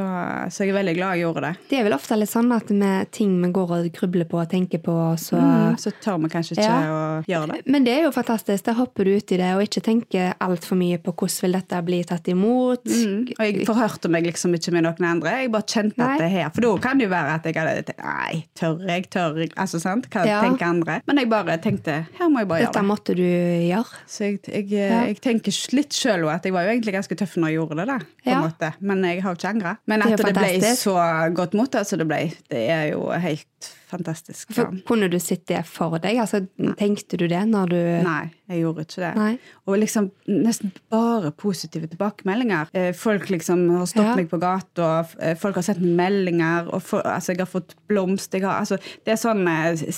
så 0.50 0.64
jeg 0.64 0.70
er 0.72 0.78
veldig 0.80 0.96
glad 0.98 1.18
jeg 1.18 1.24
gjorde 1.26 1.42
det. 1.44 1.52
Det 1.70 1.78
er 1.80 1.84
vel 1.86 1.94
ofte 1.96 2.16
litt 2.18 2.30
sånn 2.32 2.52
at 2.56 2.70
med 2.72 3.10
ting 3.16 3.34
vi 3.42 3.50
går 3.56 3.74
og 3.76 3.90
grubler 3.94 4.26
på 4.30 4.40
og 4.42 4.50
tenker 4.50 4.80
på, 4.84 4.96
så 5.20 5.40
Mm, 5.40 5.76
så 5.80 5.92
tør 6.02 6.18
vi 6.24 6.30
kanskje 6.30 6.56
ikke 6.58 6.64
Ja. 6.66 6.80
å 6.90 7.24
gjøre 7.26 7.48
det. 7.54 7.68
Men 7.68 7.84
det 7.84 7.94
er 7.98 8.04
jo 8.04 8.12
fantastisk. 8.12 8.64
Da 8.66 8.74
hopper 8.74 9.04
du 9.06 9.12
uti 9.18 9.38
det 9.38 9.50
og 9.56 9.62
ikke 9.64 9.82
tenker 9.84 10.34
altfor 10.40 10.78
mye 10.78 10.98
på 10.98 11.14
hvordan 11.14 11.42
vil 11.42 11.52
dette 11.54 11.82
bli 11.86 12.04
tatt 12.04 12.28
imot. 12.28 12.84
Mm. 12.86 13.30
Og 13.40 13.46
jeg 13.46 13.66
forhørte 13.68 14.10
meg 14.10 14.26
liksom 14.26 14.54
ikke 14.56 14.72
med 14.74 14.84
noen 14.84 15.06
andre. 15.06 15.30
Jeg 15.44 15.52
bare 15.52 15.64
kjente 15.64 15.98
Nei. 15.98 16.14
at 16.14 16.20
det 16.20 16.32
her 16.32 16.50
For 16.50 16.62
da 16.62 16.78
kan 16.78 16.98
det 16.98 17.04
jo 17.08 17.10
være 17.14 17.34
at 17.36 17.44
jeg 17.44 17.56
hadde 17.56 17.84
tenkt 17.86 18.04
Nei, 18.04 18.46
tør 18.56 18.88
jeg? 18.88 19.10
Tør 19.10 19.38
jeg? 19.40 19.52
Altså, 19.58 19.80
sant? 19.80 20.10
Hva 20.10 20.26
Ja. 20.26 20.42
tenker 20.42 20.66
andre? 20.66 21.02
Men 21.08 21.18
jeg 21.18 21.30
bare 21.30 21.58
tenkte 21.58 22.06
her 22.18 22.30
må 22.30 22.40
jeg 22.40 22.48
bare 22.48 22.60
Dette 22.60 22.74
gjøre 22.74 22.82
det. 22.82 22.90
måtte 22.90 23.16
du 23.16 23.24
gjøre. 23.24 23.96
Så 24.08 24.20
jeg, 24.20 24.40
jeg, 24.48 24.70
Ja. 24.70 25.06
jeg 25.06 25.22
tenker 25.22 25.52
litt 25.76 25.90
sjøl 25.92 26.28
at 26.34 26.44
jeg 26.44 26.54
var 26.54 26.64
jo 26.64 26.70
egentlig 26.72 26.94
ganske 26.94 27.16
tøff 27.16 27.36
når 27.38 27.48
jeg 27.50 27.58
gjorde 27.60 27.76
det. 27.78 27.88
da 27.88 27.98
på 28.00 28.06
en 28.26 28.32
Ja. 28.34 28.42
måte. 28.48 28.74
Men 28.82 29.02
jeg 29.10 29.24
har 29.26 29.36
ikke 29.38 29.50
angra. 29.54 29.76
Men 29.90 30.02
at 30.06 30.16
det, 30.18 30.30
det 30.34 30.36
ble 30.62 30.72
så 30.78 30.96
godt 31.36 31.54
mottatt 31.58 31.90
som 31.90 32.00
det 32.02 32.08
ble, 32.10 32.22
det 32.52 32.64
er 32.72 32.86
jo 32.94 33.08
helt 33.12 33.70
fantastisk. 33.90 34.52
For, 34.54 34.70
kunne 34.86 35.08
du 35.10 35.18
sett 35.20 35.48
det 35.50 35.64
for 35.68 35.98
deg? 36.02 36.20
Altså, 36.22 36.44
tenkte 36.78 37.18
du 37.18 37.26
det 37.28 37.42
når 37.50 37.72
du 37.74 37.78
Nei, 38.06 38.30
jeg 38.52 38.62
gjorde 38.62 38.86
ikke 38.86 39.02
det. 39.02 39.12
Nei. 39.18 39.32
Og 39.66 39.80
liksom 39.82 40.12
nesten 40.30 40.72
bare 40.94 41.32
positive 41.34 41.90
tilbakemeldinger. 41.90 42.70
Eh, 42.78 42.92
Folk 42.98 43.30
liksom 43.34 43.66
har 43.80 43.90
stått 43.90 44.06
Ja. 44.12 44.16
meg 44.20 44.30
på 44.30 44.40
gata, 44.42 44.92
eh, 45.20 45.34
folk 45.36 45.56
har 45.58 45.66
sendt 45.66 45.82
meldinger, 45.82 46.70
og 46.74 46.82
for, 46.86 47.02
altså, 47.02 47.34
jeg 47.34 47.40
har 47.42 47.52
fått 47.52 47.76
blomst. 47.90 48.32
Jeg 48.34 48.46
har, 48.46 48.60
altså, 48.62 48.78
det 49.06 49.16
er 49.18 49.22
sånn 49.26 49.46
eh, 49.50 49.90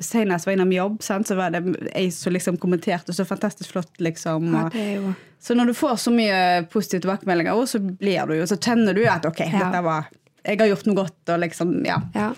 Senest 0.00 0.46
var 0.46 0.52
jeg 0.52 0.58
innom 0.60 0.72
jobb, 0.76 1.00
sant? 1.02 1.26
så 1.26 1.34
var 1.38 1.50
det 1.50 1.62
ei 1.94 2.08
som 2.14 2.32
liksom 2.32 2.58
kommenterte 2.62 3.12
så 3.16 3.24
fantastisk 3.26 3.72
flott, 3.72 3.94
liksom. 3.98 4.52
Ja, 4.54 4.66
Og, 4.66 4.76
jo 4.78 5.14
så 5.40 5.54
når 5.54 5.66
du 5.70 5.74
får 5.78 5.96
så 6.02 6.10
mye 6.10 6.66
positive 6.70 7.00
tilbakemeldinger, 7.04 7.54
også, 7.54 7.78
så 7.78 7.96
blir 8.00 8.26
du 8.26 8.32
jo, 8.40 8.46
så 8.50 8.56
kjenner 8.58 8.94
du 8.94 9.04
at 9.06 9.26
ok, 9.26 9.40
Ja. 9.46 9.58
dette 9.68 9.82
var 9.86 10.08
Jeg 10.44 10.58
har 10.60 10.66
gjort 10.70 10.86
noe 10.86 10.94
godt, 10.96 11.28
og 11.34 11.38
liksom, 11.42 11.84
ja. 11.86 12.00
Ja. 12.14 12.32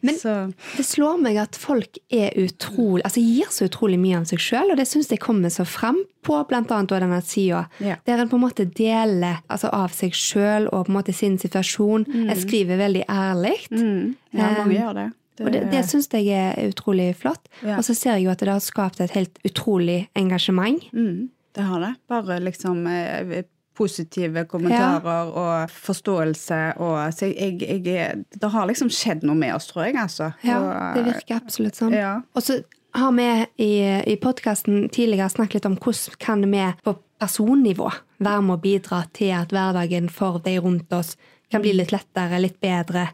Men 0.00 0.14
så, 0.18 0.52
det 0.76 0.84
slår 0.86 1.18
meg 1.20 1.36
at 1.42 1.56
folk 1.58 1.98
er 2.14 2.30
utrolig, 2.38 3.02
altså 3.04 3.20
gir 3.20 3.48
så 3.50 3.66
utrolig 3.68 3.98
mye 3.98 4.20
av 4.20 4.26
seg 4.30 4.38
sjøl, 4.42 4.70
og 4.70 4.78
det 4.78 4.86
syns 4.88 5.10
jeg 5.10 5.20
kommer 5.22 5.50
så 5.50 5.66
frem 5.66 5.98
på 6.24 6.38
bl.a. 6.48 6.62
denne 6.62 7.18
sida, 7.26 7.64
Ja. 7.82 7.96
der 8.06 8.22
en 8.22 8.30
på 8.30 8.38
en 8.38 8.44
måte 8.46 8.64
deler 8.70 9.40
altså, 9.48 9.68
av 9.74 9.90
seg 9.92 10.14
sjøl 10.14 10.68
og 10.72 10.86
på 10.86 10.92
en 10.94 10.98
måte 11.00 11.12
sin 11.14 11.38
situasjon. 11.38 12.06
Jeg 12.30 12.38
skriver 12.46 12.78
veldig 12.80 13.04
ærlig. 13.08 13.56
mm, 13.70 14.14
ja, 14.32 14.50
mange 14.58 14.64
um, 14.70 14.76
gjør 14.78 14.94
det. 15.02 15.08
Og 15.42 15.50
det, 15.50 15.64
det 15.72 15.82
syns 15.88 16.06
jeg 16.14 16.28
er 16.30 16.68
utrolig 16.68 17.08
flott. 17.18 17.48
Ja. 17.64 17.78
Og 17.78 17.86
så 17.86 17.96
ser 17.96 18.18
jeg 18.18 18.28
jo 18.28 18.34
at 18.34 18.42
det 18.44 18.52
har 18.52 18.62
skapt 18.62 19.00
et 19.02 19.14
helt 19.16 19.40
utrolig 19.46 20.04
engasjement. 20.14 20.84
Mm, 20.94 21.30
det 21.56 21.66
har 21.66 21.82
det. 21.82 21.90
Bare 22.10 22.38
liksom 22.44 22.86
eh, 22.86 23.42
positive 23.74 24.44
kommentarer 24.50 25.32
og 25.34 25.72
forståelse 25.72 26.60
og 26.78 26.98
så 27.14 27.26
jeg, 27.32 27.58
jeg, 27.62 27.80
jeg, 27.86 28.24
Det 28.30 28.50
har 28.50 28.68
liksom 28.70 28.90
skjedd 28.92 29.26
noe 29.26 29.38
med 29.38 29.54
oss, 29.56 29.66
tror 29.72 29.88
jeg, 29.88 29.98
altså. 29.98 30.30
Ja, 30.46 30.60
Og, 30.62 30.98
det 30.98 31.04
virker 31.10 31.40
absolutt 31.42 31.78
sånn. 31.78 31.96
Ja. 31.98 32.20
Og 32.34 32.46
så 32.46 32.60
har 32.94 33.10
vi 33.16 33.26
i, 33.58 33.72
i 34.06 34.14
podkasten 34.22 34.88
tidligere 34.94 35.32
snakket 35.32 35.58
litt 35.58 35.66
om 35.66 35.78
hvordan 35.82 36.18
kan 36.22 36.44
vi 36.46 36.68
på 36.86 36.94
personnivå 37.20 37.90
Hver 38.24 38.42
må 38.44 38.56
bidra 38.62 39.04
til 39.12 39.34
at 39.36 39.52
hverdagen 39.52 40.10
for 40.12 40.40
de 40.44 40.58
rundt 40.62 40.92
oss 40.92 41.16
kan 41.52 41.62
bli 41.62 41.74
litt 41.76 41.92
lettere, 41.92 42.38
litt 42.40 42.56
bedre. 42.62 43.08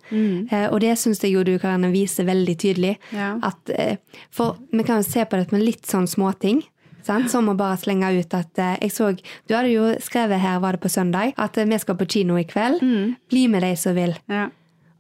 Eh, 0.49 0.67
og 0.71 0.81
det 0.81 0.95
syns 0.99 1.21
jeg 1.25 1.35
jo 1.35 1.43
du 1.45 1.57
kan 1.61 1.83
vise 1.93 2.25
veldig 2.25 2.55
tydelig. 2.63 2.95
Ja. 3.13 3.35
At, 3.43 3.73
eh, 3.75 3.99
for 4.31 4.57
vi 4.71 4.85
kan 4.87 5.03
jo 5.03 5.09
se 5.09 5.25
på 5.25 5.37
det 5.37 5.51
med 5.53 5.65
litt 5.67 5.87
sånn 5.87 6.09
småting. 6.09 6.63
Sant? 7.03 7.31
Som 7.33 7.49
å 7.49 7.57
bare 7.57 7.79
slenge 7.81 8.13
ut 8.17 8.35
at 8.37 8.59
eh, 8.61 8.77
jeg 8.85 8.93
så, 8.93 9.11
Du 9.49 9.55
hadde 9.57 9.73
jo 9.73 9.91
skrevet 10.05 10.41
her, 10.41 10.61
var 10.61 10.77
det 10.77 10.83
på 10.85 10.93
søndag, 10.93 11.35
at 11.37 11.59
eh, 11.59 11.69
vi 11.69 11.79
skal 11.81 11.99
på 12.01 12.09
kino 12.09 12.39
i 12.39 12.47
kveld. 12.49 12.81
Bli 13.29 13.47
med 13.49 13.65
de 13.67 13.75
som 13.81 13.97
vil. 13.97 14.15
Ja. 14.31 14.47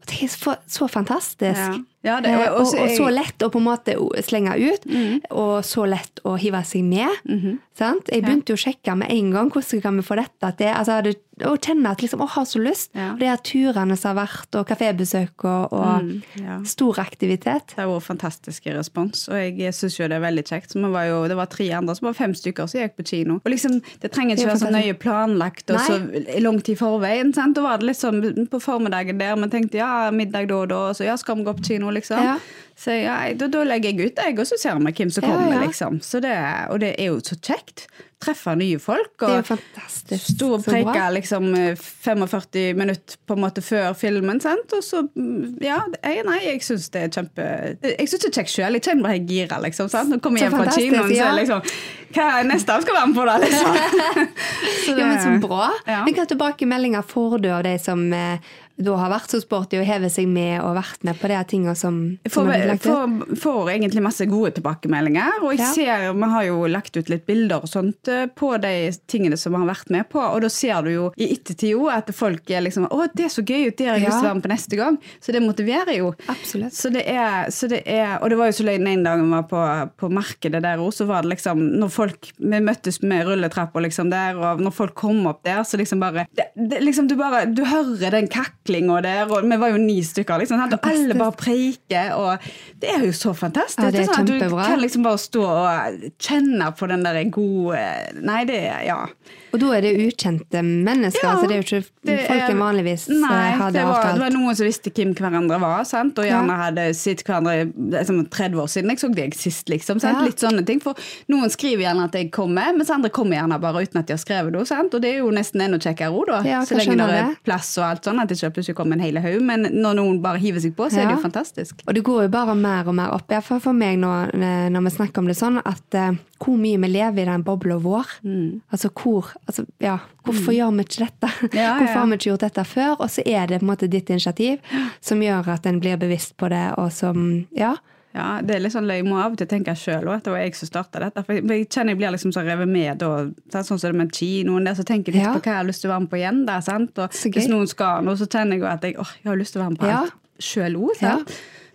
Og 0.01 0.09
Det 0.09 0.23
er 0.25 0.33
så, 0.33 0.57
så 0.67 0.89
fantastisk. 0.89 1.61
Ja. 1.61 1.77
Ja, 2.03 2.21
det- 2.21 2.31
Eh, 2.31 2.53
og- 2.53 2.61
og, 2.61 2.89
så 2.97 3.11
lett 3.13 3.39
å 3.39 3.51
på 3.51 3.59
en 3.59 3.65
måte 3.67 3.95
slenge 4.25 4.55
ut, 4.57 4.85
Mm. 4.87 5.21
og 5.31 5.63
så 5.63 5.87
lett 5.87 6.21
å 6.25 6.39
hive 6.39 6.63
seg 6.65 6.83
med. 6.85 7.11
Mhm. 7.29 7.59
Sant? 7.77 8.09
Jeg 8.09 8.23
begynte 8.25 8.47
jo 8.49 8.55
å 8.57 8.65
sjekke 8.75 8.97
med 8.97 9.11
en 9.11 9.31
gang 9.33 9.51
hvordan 9.51 9.83
kan 9.83 9.97
vi 9.97 10.03
få 10.03 10.17
dette 10.17 10.57
til. 10.57 10.67
Altså, 10.73 10.87
jeg 10.87 11.05
hadde, 11.05 11.15
å 11.47 11.55
kjenne 11.57 11.91
at 11.95 12.03
liksom, 12.03 12.21
å, 12.25 12.29
har 12.35 12.45
så 12.49 12.61
lyst. 12.63 12.91
Ja. 12.97 13.13
Og 13.15 13.21
de 13.23 13.29
her 13.31 13.41
turene 13.45 13.97
som 13.99 14.13
har 14.17 14.27
vært, 14.27 14.49
og 14.61 14.67
kafébesøk 14.69 15.45
og, 15.49 15.73
og 15.73 15.87
Mm, 16.01 16.23
ja. 16.41 16.57
stor 16.65 16.99
aktivitet. 17.03 17.75
Det 17.75 17.81
har 17.83 17.89
vært 17.91 18.07
fantastisk 18.07 18.67
respons, 18.73 19.27
og 19.29 19.37
jeg 19.59 19.75
syns 19.75 19.99
jo 19.99 20.07
det 20.09 20.17
er 20.17 20.25
veldig 20.25 20.45
kjekt. 20.47 20.75
Var 20.75 21.05
jo, 21.11 21.19
det 21.29 21.37
var 21.37 21.47
tre 21.51 21.67
andre, 21.77 21.95
så 21.99 22.07
var 22.09 22.17
fem 22.19 22.35
stykker 22.35 22.67
som 22.71 22.81
gikk 22.81 22.97
på 23.01 23.07
kino. 23.11 23.41
Og 23.45 23.51
liksom, 23.53 23.81
Det 24.01 24.13
trenger 24.13 24.37
ikke 24.37 24.47
det 24.47 24.53
være 24.53 24.63
så 24.63 24.71
nøye 24.75 24.97
planlagt 24.99 25.71
og 25.71 25.81
så 25.87 25.99
lang 26.41 26.61
tid 26.63 26.77
i 26.77 26.81
forveien. 26.81 27.35
sant? 27.35 27.57
Da 27.57 27.63
var 27.63 27.79
det 27.79 27.91
liksom 27.91 28.21
på 28.51 28.61
formiddagen 28.63 29.19
der 29.21 29.37
vi 29.37 29.49
tenkte 29.53 29.79
ja, 29.81 30.11
middag 30.11 30.49
da 30.49 30.63
og 30.63 30.69
da, 30.69 30.81
så 30.95 31.05
ja, 31.05 31.17
skal 31.17 31.37
vi 31.37 31.45
gå 31.45 31.57
på 31.59 31.67
kino, 31.73 31.91
liksom. 31.91 32.23
Ja. 32.23 32.39
Så 32.81 32.95
ja, 32.97 33.17
da, 33.37 33.49
da 33.53 33.65
legger 33.69 33.93
jeg 33.93 34.09
ut, 34.09 34.21
jeg, 34.25 34.39
og 34.41 34.47
så 34.49 34.57
ser 34.57 34.79
vi 34.81 34.93
hvem 34.97 35.11
som 35.13 35.25
kommer, 35.27 35.53
ja. 35.53 35.65
liksom. 35.67 35.99
Så 36.01 36.23
det, 36.25 36.33
og 36.73 36.81
det 36.81 36.95
er 36.97 37.11
jo 37.11 37.19
så 37.21 37.37
kjekt. 37.37 37.91
Treffe 38.21 38.53
nye 38.57 38.77
folk. 38.81 39.15
Det 39.21 39.27
er 39.27 39.31
og 39.31 39.39
jo 39.39 39.45
fantastisk. 39.51 40.31
Stå 40.35 40.49
og 40.57 40.65
preike 40.65 41.05
liksom 41.17 41.47
eh, 41.57 41.77
45 41.77 42.75
minutter 42.77 43.17
på 43.29 43.37
en 43.37 43.43
måte 43.45 43.65
før 43.65 43.95
filmen, 43.97 44.41
sant? 44.45 44.73
og 44.77 44.85
så 44.85 45.03
mm, 45.09 45.59
Ja, 45.65 45.79
jeg, 46.05 46.25
nei, 46.29 46.39
jeg 46.45 46.61
syns 46.65 46.89
det 46.93 47.07
er 47.07 47.13
kjempe 47.15 47.47
Jeg 47.81 48.09
syns 48.09 48.25
det 48.25 48.31
er 48.31 48.37
kjekt 48.39 48.53
sjøl. 48.55 48.77
Jeg 48.77 48.87
kjenner 48.89 49.09
bare 49.09 49.19
jeg 49.19 49.27
girer, 49.29 49.65
liksom. 49.65 49.93
Sant? 49.93 50.13
Nå 50.13 50.21
kommer 50.25 50.41
jeg 50.41 50.49
hjem 50.49 50.59
fra 50.59 50.77
kinoen, 50.77 50.97
kinoen, 50.97 51.15
så 51.17 51.29
er 51.29 51.39
liksom 51.41 52.11
Hva 52.17 52.31
er 52.39 52.49
neste 52.49 52.77
jeg 52.77 52.89
skal 52.89 52.99
være 52.99 53.13
med 53.13 53.21
på, 53.21 53.29
da? 53.29 53.37
Liksom. 53.45 53.79
Så 54.87 54.97
Ja, 54.97 55.05
men 55.05 55.21
så 55.21 55.37
bra. 55.45 55.71
Ja. 55.85 56.03
Hvilke 56.09 56.29
tilbakemeldinger 56.33 57.09
får 57.13 57.39
du 57.45 57.53
av 57.53 57.65
de 57.69 57.77
som 57.81 58.05
eh, 58.17 58.53
da 58.81 58.95
har 58.97 59.11
vært 59.13 59.33
så 59.35 59.41
sporty 59.43 59.79
og 59.81 59.87
hevet 59.89 60.13
seg 60.15 60.29
med 60.31 60.61
og 60.65 60.75
vært 60.79 61.05
med 61.07 61.19
på 61.21 61.29
de 61.31 61.39
tingene 61.51 61.75
som, 61.77 61.97
som 62.27 62.47
får 62.49 62.67
lagt 62.71 62.87
ut? 62.87 62.91
får, 62.91 63.37
får 63.43 63.71
egentlig 63.75 64.03
masse 64.05 64.27
gode 64.31 64.53
tilbakemeldinger. 64.59 65.41
Og 65.43 65.53
jeg 65.55 65.61
Ja. 65.61 65.73
ser, 65.75 66.13
vi 66.17 66.29
har 66.33 66.45
jo 66.49 66.67
lagt 66.71 66.97
ut 66.97 67.09
litt 67.13 67.27
bilder 67.29 67.63
og 67.65 67.69
sånt 67.69 68.09
eh, 68.09 68.27
på 68.27 68.55
de 68.63 68.73
tingene 69.11 69.37
som 69.41 69.53
vi 69.53 69.61
har 69.63 69.69
vært 69.75 69.91
med 69.93 70.09
på. 70.13 70.21
Og 70.23 70.41
da 70.45 70.49
ser 70.53 70.83
du 70.87 70.91
jo 70.95 71.07
i 71.21 71.29
ettertid 71.35 71.75
jo 71.75 71.89
at 71.93 72.09
folk 72.17 72.49
er 72.51 72.65
liksom 72.67 72.89
Å, 72.91 73.01
det 73.15 73.27
er 73.29 73.33
så 73.35 73.43
gøy 73.45 73.69
ut, 73.69 73.77
det 73.79 73.87
har 73.91 73.99
jeg 73.99 74.07
lyst 74.09 74.19
til 74.19 74.25
å 74.25 74.29
være 74.31 74.39
med 74.41 74.47
på 74.49 74.53
neste 74.55 74.79
gang. 74.81 74.99
Så 75.21 75.33
det 75.37 75.43
motiverer 75.45 75.93
jo. 75.99 76.15
Absolutt. 76.33 76.73
Så 76.75 76.91
det 76.95 77.05
er, 77.07 77.51
så 77.53 77.69
det 77.71 77.83
er 77.87 78.17
Og 78.23 78.31
det 78.33 78.39
var 78.41 78.49
jo 78.51 78.57
så 78.61 78.65
løgn 78.67 78.89
en 78.89 79.05
dag 79.05 79.21
vi 79.21 79.29
var 79.31 79.45
på, 79.51 79.61
på 80.01 80.11
markedet 80.13 80.63
der 80.65 80.81
òg, 80.81 80.93
så 80.97 81.05
var 81.09 81.23
det 81.27 81.35
liksom 81.37 81.61
Når 81.81 81.93
folk 81.93 82.31
Vi 82.39 82.61
møttes 82.65 83.01
med 83.03 83.27
rulletrappa 83.29 83.81
liksom 83.85 84.11
der, 84.13 84.39
og 84.41 84.61
når 84.65 84.75
folk 84.75 84.95
kom 84.95 85.27
opp 85.31 85.43
der, 85.45 85.63
så 85.69 85.77
liksom 85.81 86.01
bare 86.01 86.25
det, 86.37 86.49
det, 86.57 86.81
liksom 86.85 87.09
Du 87.11 87.17
bare 87.21 87.45
Du 87.51 87.65
hører 87.69 88.17
den 88.17 88.29
kaklinga 88.29 88.70
der, 89.05 89.27
og 89.31 89.45
vi 89.45 89.59
var 89.61 89.75
jo 89.75 89.81
ni 89.83 89.99
stykker, 90.07 90.39
liksom, 90.43 90.61
sant? 90.63 90.77
og 90.77 90.89
alle 90.91 91.17
bare 91.19 91.37
preiker, 91.37 92.15
og 92.17 92.49
det 92.81 92.95
er 92.95 93.05
jo 93.07 93.13
så 93.17 93.35
fantastisk. 93.37 93.83
Ja, 93.85 93.91
det 93.91 94.05
er 94.05 94.11
sånn 94.13 94.25
at. 94.25 94.33
Du 94.49 94.57
kan 94.57 94.81
liksom 94.81 95.05
bare 95.07 95.21
stå 95.21 95.45
og 95.45 96.09
kjenne 96.23 96.71
på 96.79 96.89
den 96.91 97.05
der 97.07 97.21
gode 97.35 97.85
Nei, 98.21 98.45
det 98.49 98.63
er 98.71 98.83
Ja. 98.87 99.05
Og 99.53 99.61
da 99.63 99.71
er 99.77 99.85
det 99.87 99.93
ukjente 100.07 100.63
mennesker, 100.63 101.25
Ja, 101.27 101.37
så 101.41 101.49
det 101.49 101.57
er 101.57 101.63
jo 101.63 101.67
ikke 101.67 101.81
det 102.07 102.17
folk 102.27 102.45
en 102.53 102.61
vanligvis 102.63 103.09
eh, 103.11 103.17
Nei, 103.21 103.51
hadde 103.59 103.73
det 103.79 103.85
var, 103.89 104.07
det 104.15 104.23
var 104.23 104.35
noen 104.35 104.57
som 104.59 104.69
visste 104.69 104.93
hvem 104.95 105.15
hverandre 105.19 105.59
var, 105.63 105.85
sant? 105.89 106.19
og 106.19 106.29
gjerne 106.29 106.55
Ja. 106.55 106.59
hadde 106.65 106.85
sett 106.95 107.25
hverandre 107.27 107.67
liksom, 107.97 108.23
30 108.31 108.63
år 108.63 108.71
siden 108.71 108.95
jeg 108.95 109.03
så 109.03 109.11
deg 109.15 109.35
sist. 109.35 109.69
liksom, 109.69 110.01
sant? 110.01 110.19
Ja. 110.21 110.25
Litt 110.29 110.43
sånne 110.43 110.65
ting. 110.67 110.81
For 110.83 110.95
noen 111.29 111.51
skriver 111.51 111.85
gjerne 111.87 112.07
at 112.09 112.15
jeg 112.15 112.31
kommer, 112.35 112.73
mens 112.77 112.91
andre 112.91 113.11
kommer 113.11 113.37
gjerne 113.39 113.61
bare 113.61 113.83
uten 113.85 114.01
at 114.01 114.07
de 114.07 114.17
har 114.17 114.23
skrevet 114.23 114.53
noe. 114.55 114.67
sant? 114.69 114.95
Og 114.95 115.03
det 115.03 115.15
er 115.15 115.19
jo 115.25 115.31
nesten 115.35 115.61
enda 115.67 115.79
kjekkere 115.79 116.15
òg, 116.15 116.27
da. 116.31 116.41
Ja, 116.47 116.63
så 116.65 116.79
lenge 116.79 116.97
det 117.01 117.21
er 117.21 117.37
plass 117.45 117.73
og 117.79 117.85
alt 117.89 118.05
sånn, 118.07 118.21
at 118.23 118.29
det 118.29 118.39
ikke 118.39 118.55
plutselig 118.59 118.77
kommer 118.79 118.99
en 118.99 119.05
hel 119.05 119.19
haug. 119.19 119.41
Men 119.43 119.69
når 119.71 119.99
noen 119.99 120.23
bare 120.23 120.39
hiver 120.43 120.63
seg 120.63 120.77
på, 120.79 120.89
så 120.91 121.03
er 121.03 121.11
det 121.11 121.19
jo 121.19 121.25
fantastisk. 121.25 121.83
Og 121.87 121.95
det 121.97 122.05
går 122.07 122.27
jo 122.27 122.33
bare 122.33 122.55
mer 122.59 122.89
og 122.89 122.95
mer 122.95 123.15
opp. 123.17 123.27
I 123.31 123.39
hvert 123.41 123.63
for 123.63 123.77
meg 123.77 123.99
nå, 124.01 124.11
eh, 124.35 124.69
når 124.73 124.87
vi 124.87 124.97
snakker 124.97 125.23
om 125.23 125.31
det 125.31 125.37
sånn, 125.39 125.61
at 125.65 125.99
uh, 125.99 126.13
hvor 126.41 126.57
mye 126.57 126.81
vi 126.81 126.89
lever 126.89 127.23
i 127.23 127.29
den 127.29 127.45
bobla 127.45 127.77
vår. 127.83 128.15
Mm. 128.25 128.61
Altså 128.73 128.91
hvor 128.97 129.33
altså, 129.47 129.65
ja, 129.81 129.99
Hvorfor 130.25 130.53
gjør 130.53 130.75
vi 130.77 130.85
ikke 130.85 131.05
dette? 131.07 131.31
Ja, 131.57 131.79
hvorfor 131.79 131.99
har 132.01 132.07
vi 132.07 132.19
ikke 132.19 132.31
gjort 132.31 132.41
dette 132.49 132.65
før? 132.65 132.97
Og 133.01 133.09
så 133.11 133.23
er 133.27 133.47
det 133.47 133.61
på 133.61 133.67
en 133.67 133.71
måte 133.73 133.89
ditt 133.91 134.11
initiativ 134.11 134.59
som 135.01 135.21
gjør 135.23 135.49
at 135.55 135.67
en 135.67 135.81
blir 135.81 135.97
bevisst 136.01 136.37
på 136.37 136.49
det, 136.53 136.67
og 136.79 136.93
som 136.93 137.47
Ja. 137.57 137.77
Ja, 138.13 138.41
det 138.43 138.57
er 138.57 138.59
litt 138.65 138.73
sånn, 138.75 138.89
Jeg 138.91 139.05
må 139.07 139.21
av 139.23 139.33
og 139.33 139.39
til 139.39 139.47
tenke 139.47 139.71
sjøl 139.79 140.09
at 140.11 140.25
det 140.25 140.33
var 140.33 140.41
jeg 140.43 140.57
som 140.59 140.67
starta 140.67 140.99
dette. 140.99 141.23
For 141.25 141.33
jeg, 141.39 141.69
kjenner 141.71 141.93
jeg 141.95 141.99
blir 142.01 142.11
liksom 142.11 142.33
så 142.35 142.43
revet 142.43 142.67
med 142.69 142.99
da, 142.99 143.31
sånn 143.63 143.79
som 143.79 143.93
det 143.93 143.95
med 143.95 144.11
kinoen 144.11 144.65
der, 144.67 144.75
så 144.75 144.83
tenker 144.83 145.13
jeg 145.15 145.21
litt 145.23 145.29
Ja. 145.29 145.35
på 145.37 145.39
hva 145.45 145.53
jeg 145.53 145.61
har 145.61 145.69
lyst 145.69 145.81
til 145.83 145.91
å 145.91 145.95
være 145.95 146.01
med 146.01 146.11
på 146.11 146.19
igjen. 146.19 146.41
der, 146.47 146.61
sant? 146.61 146.99
Og 146.99 147.11
Hvis 147.15 147.47
noen 147.49 147.69
skal 147.71 148.03
noe, 148.03 148.17
så 148.19 148.27
kjenner 148.27 148.59
jeg 148.59 148.65
at 148.67 148.83
jeg, 148.83 148.97
åh, 148.99 149.13
jeg 149.23 149.31
har 149.31 149.37
lyst 149.39 149.53
til 149.55 149.63
å 149.63 149.65
være 149.65 149.71
med 149.71 149.79
på 149.79 149.87
Ja. 149.87 150.01
alt 150.01 150.13
sjøl 150.41 150.75
òg. 150.77 151.31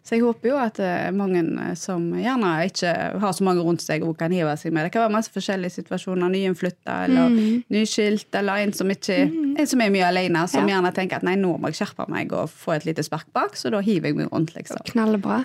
Så 0.05 0.13
jeg 0.13 0.21
håper 0.21 0.51
jo 0.51 0.57
at 0.61 0.77
eh, 0.85 1.09
mange 1.17 1.41
eh, 1.41 1.73
som 1.81 2.03
gjerne 2.13 2.51
ikke 2.69 2.91
har 3.23 3.31
så 3.33 3.41
mange 3.47 3.63
rundt 3.65 3.81
seg 3.81 4.03
og 4.05 4.17
kan 4.19 4.29
hive 4.31 4.51
seg 4.61 4.71
med. 4.75 4.85
Det 4.85 4.91
kan 4.93 5.01
være 5.07 5.15
masse 5.15 5.31
forskjellige 5.33 5.73
situasjoner. 5.79 6.29
Nyinnflytta 6.29 6.99
eller 7.07 7.25
Mm. 7.35 7.63
nyskilt, 7.73 8.27
eller 8.37 8.61
en 8.61 8.73
som, 8.73 8.87
ikke, 8.93 9.15
en 9.57 9.67
som 9.67 9.81
er 9.81 9.89
mye 9.89 10.05
alene, 10.05 10.43
som 10.47 10.67
Ja. 10.67 10.75
gjerne 10.75 10.91
tenker 10.93 11.15
at 11.17 11.23
nei, 11.23 11.33
nå 11.35 11.55
må 11.59 11.71
jeg 11.71 11.79
skjerpe 11.87 12.05
meg 12.07 12.31
og 12.33 12.49
få 12.53 12.75
et 12.75 12.85
lite 12.85 13.03
spark 13.03 13.25
bak, 13.33 13.55
så 13.57 13.71
da 13.73 13.79
hiver 13.81 14.05
jeg 14.11 14.15
meg 14.19 14.29
rundt, 14.31 14.53
liksom. 14.55 14.77
Knallbra. 14.91 15.39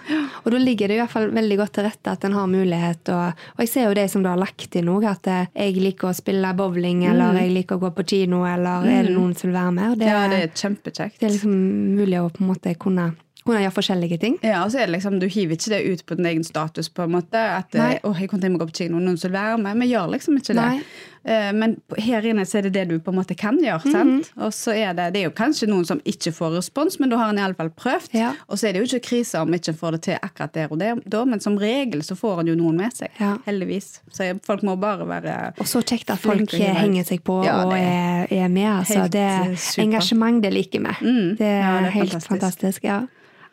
Og 0.45 0.53
da 0.53 0.59
ligger 0.61 0.89
det 0.89 0.97
i 0.99 1.01
hvert 1.01 1.11
fall 1.15 1.31
veldig 1.31 1.57
godt 1.57 1.73
til 1.79 1.85
rette 1.89 2.13
at 2.13 2.25
en 2.29 2.33
har 2.37 2.47
mulighet. 2.47 3.09
Og, 3.09 3.33
og 3.57 3.65
jeg 3.65 3.69
ser 3.73 3.89
jo 3.89 3.95
det 3.95 4.11
som 4.11 4.23
du 4.23 4.29
har 4.29 4.37
lagt 4.37 4.77
inn 4.77 4.89
òg, 4.93 5.09
at 5.09 5.27
eh, 5.27 5.47
jeg 5.57 5.81
liker 5.81 6.11
å 6.11 6.15
spille 6.15 6.53
bowling, 6.55 7.07
eller 7.09 7.41
jeg 7.41 7.55
liker 7.57 7.77
å 7.81 7.81
gå 7.89 7.95
på 7.97 8.07
kino, 8.13 8.45
eller 8.45 8.85
er 8.87 9.09
det 9.09 9.17
noen 9.17 9.33
som 9.35 9.49
vil 9.51 9.57
være 9.57 9.73
med? 9.73 9.99
Det, 9.99 10.07
Ja, 10.13 10.29
det 10.29 10.43
er 10.45 10.53
kjempekjekt. 10.55 11.19
det 11.19 11.31
er 11.31 11.35
liksom 11.39 11.97
mulig 11.97 12.21
å 12.21 12.29
på 12.31 12.43
en 12.45 12.49
måte 12.53 12.77
kunne, 12.77 13.15
kunne 13.45 13.63
gjør 13.65 13.73
forskjellige 13.77 14.19
ting. 14.21 14.39
Ja, 14.45 14.65
og 14.65 14.71
så 14.73 14.81
er 14.83 14.87
det 14.87 14.97
liksom, 14.99 15.19
Du 15.21 15.27
hiver 15.27 15.57
ikke 15.57 15.71
det 15.71 15.83
ut 15.93 16.07
på 16.07 16.17
din 16.17 16.27
egen 16.27 16.45
status. 16.45 16.89
på 16.89 17.03
en 17.03 17.13
måte, 17.13 17.35
at 17.39 17.73
Nei. 17.75 17.95
eh, 17.95 18.01
åh, 18.05 18.17
jeg 18.21 18.29
kunne 18.31 18.43
til 18.43 18.55
å 18.57 18.59
gå 18.59 18.67
på 18.71 18.77
kino, 18.83 18.99
noen 18.99 19.17
som 19.19 19.31
vil 19.31 19.41
være 19.41 19.59
med. 19.63 19.79
Vi 19.81 19.93
gjør 19.95 20.11
liksom 20.13 20.37
ikke 20.41 20.55
det. 20.55 20.83
Eh, 21.25 21.53
Men 21.53 21.77
her 21.99 22.23
inne 22.25 22.47
så 22.49 22.59
er 22.59 22.63
det 22.63 22.73
det 22.73 22.89
du 22.89 22.99
på 22.99 23.11
en 23.13 23.19
måte 23.19 23.37
kan 23.37 23.59
gjøre. 23.61 23.85
Mhm. 23.85 23.93
sant? 23.93 24.31
Og 24.39 24.53
så 24.57 24.73
er 24.73 24.95
det, 24.95 25.13
det 25.15 25.21
er 25.21 25.29
jo 25.29 25.35
kanskje 25.37 25.69
noen 25.69 25.85
som 25.87 26.01
ikke 26.05 26.33
får 26.33 26.57
respons, 26.57 26.99
men 27.01 27.11
da 27.11 27.17
har 27.17 27.29
en 27.31 27.39
iallfall 27.39 27.71
prøvd. 27.71 28.15
Ja. 28.17 28.33
Og 28.49 28.57
så 28.59 28.69
er 28.69 28.73
det 28.73 28.81
jo 28.83 28.97
ikke 28.97 29.09
krise 29.11 29.41
om 29.41 29.53
ikke 29.53 29.69
en 29.69 29.75
får 29.81 29.93
det 29.93 30.03
til 30.03 30.19
akkurat 30.23 30.53
der 30.55 30.69
og 30.73 30.79
der, 30.81 30.95
da, 31.07 31.25
men 31.25 31.41
som 31.41 31.57
regel 31.59 32.03
så 32.03 32.17
får 32.17 32.41
en 32.41 32.47
jo 32.49 32.55
noen 32.57 32.77
med 32.77 32.93
seg. 32.97 33.09
Ja. 33.21 33.37
Heldigvis. 33.47 34.01
Så 34.13 34.33
folk 34.47 34.63
må 34.63 34.77
bare 34.81 35.07
være 35.09 35.53
Og 35.61 35.67
så 35.67 35.83
kjekt 35.85 36.11
at 36.11 36.19
folk 36.19 36.51
henger 36.53 37.05
seg 37.05 37.23
på 37.23 37.45
Ja, 37.45 37.65
og 37.67 37.73
er, 37.77 38.27
er 38.31 38.49
med. 38.49 38.69
Altså, 38.81 39.09
det 39.11 39.21
er 39.21 39.57
engasjement 39.83 40.43
det 40.43 40.53
liker 40.53 40.81
vi. 40.81 40.95
Mm. 41.05 41.37
Det 41.37 41.47
er, 41.47 41.85
er 41.85 41.91
helt 41.91 42.11
fantastisk. 42.13 42.29
fantastisk. 42.29 42.85
ja. 42.85 43.01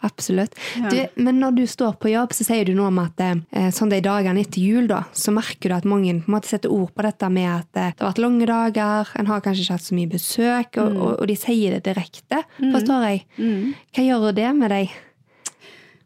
Absolutt. 0.05 0.53
Ja. 0.77 0.89
Du, 0.93 1.23
men 1.25 1.39
når 1.41 1.55
du 1.57 1.63
står 1.67 1.95
på 1.97 2.11
jobb, 2.11 2.33
så 2.37 2.45
sier 2.45 2.65
du 2.69 2.73
noe 2.77 2.91
om 2.91 2.99
at 3.01 3.19
eh, 3.25 3.69
sånn 3.73 3.89
de 3.89 3.97
dagene 4.05 4.43
etter 4.45 4.61
jul, 4.61 4.85
da, 4.91 5.03
så 5.11 5.33
merker 5.33 5.69
du 5.69 5.75
at 5.79 5.87
mange 5.89 6.13
på 6.21 6.29
en 6.29 6.35
måte 6.35 6.51
setter 6.51 6.69
ord 6.73 6.91
på 6.93 7.01
dette 7.07 7.29
med 7.33 7.49
at 7.49 7.79
eh, 7.81 7.89
det 7.97 8.05
har 8.05 8.11
vært 8.13 8.21
lange 8.21 8.45
dager, 8.45 9.09
en 9.17 9.31
har 9.31 9.41
kanskje 9.41 9.65
ikke 9.65 9.77
hatt 9.79 9.87
så 9.89 9.97
mye 9.97 10.11
besøk, 10.13 10.77
og, 10.77 10.93
Mm. 10.93 11.01
og, 11.01 11.11
og 11.21 11.27
de 11.27 11.35
sier 11.35 11.73
det 11.77 11.83
direkte, 11.89 12.43
forstår 12.61 13.09
jeg. 13.09 13.25
Hva 13.97 14.05
gjør 14.05 14.31
det 14.37 14.53
med 14.55 14.69
deg? 14.75 14.95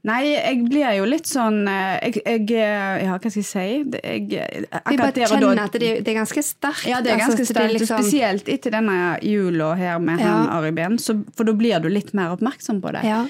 Nei, 0.01 0.21
jeg 0.33 0.63
blir 0.65 0.95
jo 0.97 1.03
litt 1.05 1.27
sånn 1.29 1.59
eh, 1.69 1.99
Jeg, 2.07 2.23
jeg 2.25 2.47
eh, 2.57 3.03
Ja, 3.05 3.19
hva 3.21 3.29
skal 3.29 3.37
jeg 3.43 3.45
si? 3.45 3.65
Jeg, 4.01 4.23
Jeg, 4.33 4.63
Vi 4.89 4.97
bare 4.97 5.27
kjenner 5.29 5.53
da 5.59 5.67
at 5.67 5.75
det, 5.77 5.91
det 6.01 6.09
er 6.15 6.17
ganske 6.17 6.41
sterkt. 6.41 6.87
Ja, 6.89 7.03
det 7.05 7.11
er 7.11 7.19
altså, 7.19 7.35
ganske 7.35 7.43
altså, 7.45 7.53
sterkt. 7.53 7.75
liksom- 7.77 8.01
Spesielt 8.07 8.49
etter 8.49 8.73
denne 8.79 8.97
jula 9.21 9.75
her 9.77 9.99
med 10.01 10.23
han 10.25 10.49
Ari 10.55 10.71
Behn, 10.73 10.97
for 11.37 11.45
da 11.45 11.53
blir 11.53 11.77
du 11.85 11.89
litt 11.93 12.15
mer 12.17 12.33
oppmerksom 12.33 12.81
på 12.81 12.95
det. 12.97 13.03
Ja. 13.05 13.21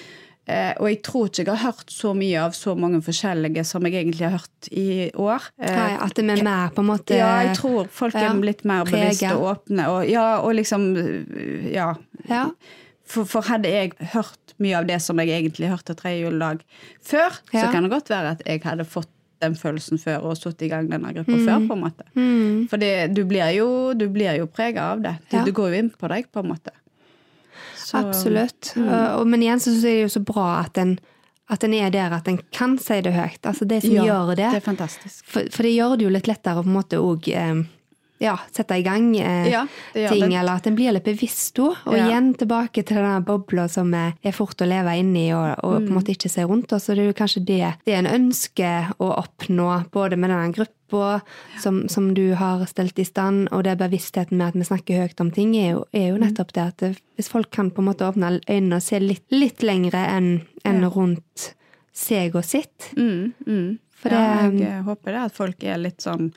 Eh, 0.50 0.74
og 0.82 0.88
jeg 0.90 1.02
tror 1.06 1.28
ikke 1.30 1.44
jeg 1.46 1.52
har 1.54 1.72
hørt 1.72 1.92
så 1.94 2.12
mye 2.18 2.40
av 2.42 2.52
så 2.58 2.74
mange 2.76 2.98
forskjellige 3.06 3.64
som 3.64 3.86
jeg 3.86 3.94
egentlig 4.02 4.26
har 4.26 4.40
hørt 4.40 4.70
i 4.74 5.12
år. 5.14 5.46
Eh, 5.62 5.76
Nei, 5.78 5.92
at 6.02 6.16
det 6.18 6.26
er 6.26 6.44
mer 6.44 6.72
på 6.74 6.82
en 6.82 6.90
måte 6.90 7.16
ja, 7.16 7.30
jeg 7.46 7.56
tror 7.60 7.88
folk 7.94 8.16
er 8.18 8.34
litt 8.42 8.64
mer 8.66 8.84
bevisste 8.90 9.36
og 9.38 9.46
åpne. 9.56 9.86
Og, 9.94 10.10
ja, 10.10 10.40
og 10.42 10.56
liksom 10.58 10.90
øh, 10.98 11.72
Ja. 11.72 11.94
Ja. 12.28 12.48
For, 13.12 13.26
for 13.28 13.42
hadde 13.44 13.68
jeg 13.70 13.94
hørt 14.14 14.54
mye 14.62 14.78
av 14.80 14.86
det 14.88 15.02
som 15.04 15.20
jeg 15.20 15.30
egentlig 15.36 15.68
hørte 15.70 15.94
tredje 16.00 16.24
juledag 16.26 16.62
før, 17.04 17.38
Ja. 17.54 17.66
så 17.66 17.72
kan 17.74 17.84
det 17.84 17.92
godt 17.92 18.10
være 18.10 18.32
at 18.38 18.42
jeg 18.48 18.62
hadde 18.64 18.86
fått 18.88 19.10
den 19.42 19.56
følelsen 19.58 19.98
før 20.00 20.22
og 20.30 20.38
satt 20.38 20.62
i 20.62 20.68
gang 20.70 20.88
denne 20.90 21.10
gruppa 21.14 21.34
før. 21.34 21.64
på 21.68 21.74
en 21.74 21.82
måte. 21.82 22.06
Mm. 22.16 22.68
For 22.70 22.78
du 22.78 23.24
blir 23.26 23.50
jo, 23.58 23.94
du 23.98 24.08
blir 24.10 24.38
jo 24.38 24.46
prega 24.48 24.92
av 24.94 25.02
det. 25.02 25.16
Du, 25.32 25.38
Ja. 25.38 25.44
du 25.44 25.52
går 25.52 25.70
jo 25.74 25.80
inn 25.82 25.90
på 25.90 26.08
deg, 26.08 26.28
på 26.32 26.40
en 26.44 26.50
måte. 26.54 26.72
Så- 27.92 27.98
Absolutt. 28.00 28.72
Mm. 28.80 28.88
Og, 29.20 29.26
men 29.28 29.42
igjen 29.44 29.60
så 29.60 29.72
syns 29.74 29.84
jeg 29.84 29.98
det 29.98 30.00
er 30.00 30.06
jo 30.08 30.14
så 30.16 30.24
bra 30.24 30.48
at 30.64 30.78
en, 30.80 30.94
at 31.52 31.64
en 31.68 31.74
er 31.76 31.90
der 31.92 32.14
at 32.16 32.28
en 32.32 32.40
kan 32.56 32.78
si 32.80 33.02
det 33.04 33.12
høyt. 33.14 33.42
Altså 33.44 33.68
det 33.68 33.82
som 33.84 33.92
Ja, 33.98 34.06
gjør 34.08 34.30
det. 34.36 34.48
Det 34.56 34.62
er 34.62 34.68
fantastisk. 34.70 35.26
For, 35.28 35.50
for 35.52 35.68
det 35.68 35.74
gjør 35.76 35.98
det 36.00 36.06
jo 36.08 36.14
litt 36.16 36.30
lettere 36.32 36.62
å 36.62 36.64
på 36.64 36.72
en 36.72 36.78
måte 36.78 37.02
òg 37.04 37.28
eh, 37.36 37.64
ja, 38.22 38.36
sette 38.54 38.78
i 38.78 38.84
gang 38.86 39.08
eh, 39.18 39.48
Ja, 39.50 39.66
ting, 39.94 40.28
det. 40.30 40.38
eller 40.38 40.60
at 40.60 40.68
en 40.70 40.76
blir 40.78 40.94
litt 40.94 41.04
bevisst 41.08 41.58
òg. 41.60 41.76
Og 41.90 41.96
Ja. 41.98 42.06
igjen 42.08 42.36
tilbake 42.38 42.84
til 42.86 42.98
denne 43.02 43.24
bobla 43.26 43.68
som 43.68 43.92
er, 43.98 44.14
er 44.24 44.32
fort 44.38 44.62
å 44.62 44.68
leve 44.70 44.94
inni 45.00 45.32
og, 45.34 45.56
og 45.64 45.82
Mm. 45.82 45.88
på 45.88 45.90
en 45.90 45.98
måte 45.98 46.14
ikke 46.16 46.30
se 46.30 46.44
rundt 46.46 46.72
oss. 46.74 46.86
Så 46.86 46.96
det 46.96 47.00
er 47.04 47.12
jo 47.12 47.18
kanskje 47.18 47.46
det, 47.46 47.74
det 47.86 47.94
en 47.98 48.06
ønsker 48.06 48.94
å 49.00 49.10
oppnå, 49.24 49.90
både 49.92 50.18
med 50.18 50.30
denne 50.30 50.54
gruppa 50.54 51.22
som, 51.62 51.88
som 51.90 52.14
du 52.14 52.34
har 52.36 52.66
stelt 52.68 53.00
i 53.00 53.06
stand, 53.06 53.48
og 53.52 53.64
det 53.64 53.78
bevisstheten 53.80 54.38
med 54.38 54.48
at 54.50 54.54
vi 54.56 54.68
snakker 54.68 55.08
høyt 55.08 55.22
om 55.22 55.32
ting, 55.32 55.56
er 55.56 55.72
jo, 55.72 55.86
er 55.94 56.12
Mm. 56.12 56.18
jo 56.20 56.26
nettopp 56.26 56.52
det 56.54 56.62
at 56.68 56.78
det, 56.78 56.98
hvis 57.18 57.30
folk 57.30 57.50
kan 57.52 57.72
på 57.72 57.80
en 57.80 57.86
måte 57.90 58.06
åpne 58.06 58.42
øynene 58.48 58.76
og 58.76 58.82
se 58.84 59.00
litt, 59.00 59.24
litt 59.32 59.60
lengre 59.64 60.06
enn 60.08 60.46
en 60.66 60.82
Ja. 60.82 60.90
rundt 60.90 61.54
seg 61.94 62.36
og 62.36 62.44
sitt. 62.44 62.92
Mm, 62.96 63.34
mm. 63.48 63.80
For 63.92 64.10
ja, 64.10 64.50
det- 64.50 64.60
jeg 64.60 64.68
eh, 64.70 64.84
håper 64.84 65.06
det 65.12 65.16
at 65.26 65.32
folk 65.34 65.64
er 65.64 65.78
litt 65.78 65.98
sånn 66.00 66.34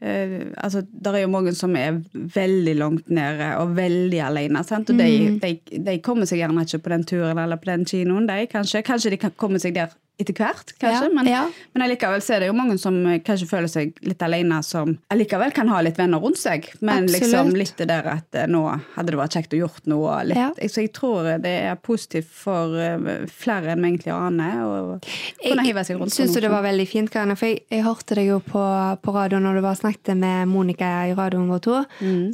eh, 0.00 0.52
altså, 0.56 0.82
Der 1.04 1.12
er 1.12 1.20
jo 1.24 1.28
mange 1.28 1.52
som 1.54 1.76
er 1.76 2.00
veldig 2.14 2.76
langt 2.76 3.10
nede 3.10 3.56
og 3.60 3.76
veldig 3.76 4.20
alene. 4.26 4.64
Sant? 4.64 4.90
Og 4.90 4.96
Mm. 4.96 5.40
de, 5.40 5.58
de, 5.70 5.78
de 5.86 5.98
kommer 6.02 6.26
seg 6.26 6.38
gjerne 6.40 6.62
ikke 6.66 6.78
på 6.78 6.88
den 6.94 7.04
turen 7.04 7.38
eller 7.38 7.56
på 7.56 7.70
den 7.70 7.84
kinoen. 7.84 8.26
De, 8.28 8.46
kanskje. 8.46 8.82
kanskje 8.82 9.10
de 9.10 9.16
kan 9.16 9.30
komme 9.36 9.58
seg 9.58 9.74
der 9.74 9.88
etter 10.20 10.36
hvert, 10.36 10.72
kanskje. 10.80 11.06
Ja, 11.08 11.10
men, 11.16 11.28
ja. 11.30 11.42
men 11.74 11.84
allikevel 11.86 12.20
så 12.24 12.34
er 12.36 12.42
det 12.44 12.48
jo 12.50 12.56
mange 12.58 12.76
som 12.80 12.98
eh, 13.08 13.18
kanskje 13.24 13.48
føler 13.50 13.70
seg 13.72 13.94
litt 14.04 14.20
alene, 14.26 14.58
som 14.66 14.92
allikevel 15.14 15.52
kan 15.56 15.70
ha 15.72 15.80
litt 15.84 15.96
venner 16.00 16.20
rundt 16.22 16.38
seg. 16.40 16.68
Men 16.80 17.06
Absolutt. 17.08 17.24
liksom 17.24 17.52
litt 17.56 17.74
det 17.80 17.88
der 17.90 18.08
at 18.12 18.38
eh, 18.42 18.48
nå 18.50 18.60
hadde 18.96 19.14
det 19.14 19.20
vært 19.20 19.36
kjekt 19.38 19.56
å 19.56 19.60
gjort 19.62 19.88
noe. 19.90 20.18
Litt. 20.28 20.36
Ja. 20.38 20.50
Så 20.68 20.84
jeg 20.84 20.92
tror 20.96 21.30
det 21.42 21.54
er 21.70 21.78
positivt 21.80 22.28
for 22.42 22.76
eh, 22.78 23.24
flere 23.32 23.72
enn 23.74 23.82
vi 23.86 23.92
egentlig 23.94 24.12
aner. 24.14 24.60
Og 24.66 25.08
kunne 25.40 25.66
hive 25.66 25.84
seg 25.88 26.00
rundt. 26.00 26.14
syns 26.14 26.36
det 26.40 26.52
var 26.52 26.64
veldig 26.68 26.86
fint, 26.90 27.10
Karina? 27.12 27.36
For 27.40 27.50
jeg, 27.50 27.64
jeg 27.72 27.86
hørte 27.88 28.18
deg 28.20 28.28
jo 28.30 28.40
på, 28.44 28.64
på 29.04 29.16
radioen 29.16 29.44
når 29.48 29.58
du 29.60 29.64
bare 29.64 29.80
snakket 29.80 30.12
med 30.20 30.48
Monica 30.52 30.92
i 31.08 31.16
radioen 31.18 31.48
vår 31.50 31.64
to. 31.66 31.80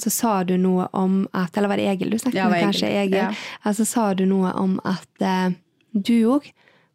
Så 0.02 0.10
sa 0.14 0.36
du 0.46 0.56
noe 0.60 0.88
om 0.96 1.22
at 1.36 1.56
Eller 1.56 1.70
var 1.72 1.80
det 1.80 1.86
Egil 1.94 2.10
du 2.12 2.18
snakket 2.18 2.36
Mm. 2.36 2.50
Med? 2.50 2.52
var 2.52 2.66
kanskje 2.66 2.88
Egil, 2.90 2.98
Egil? 3.06 3.16
ja. 3.16 3.60
Altså 3.64 3.84
sa 3.88 4.10
du 4.14 4.24
noe 4.28 4.50
om 4.60 4.74
at 4.84 5.22
eh, 5.24 5.54
du 5.92 6.12
òg 6.34 6.50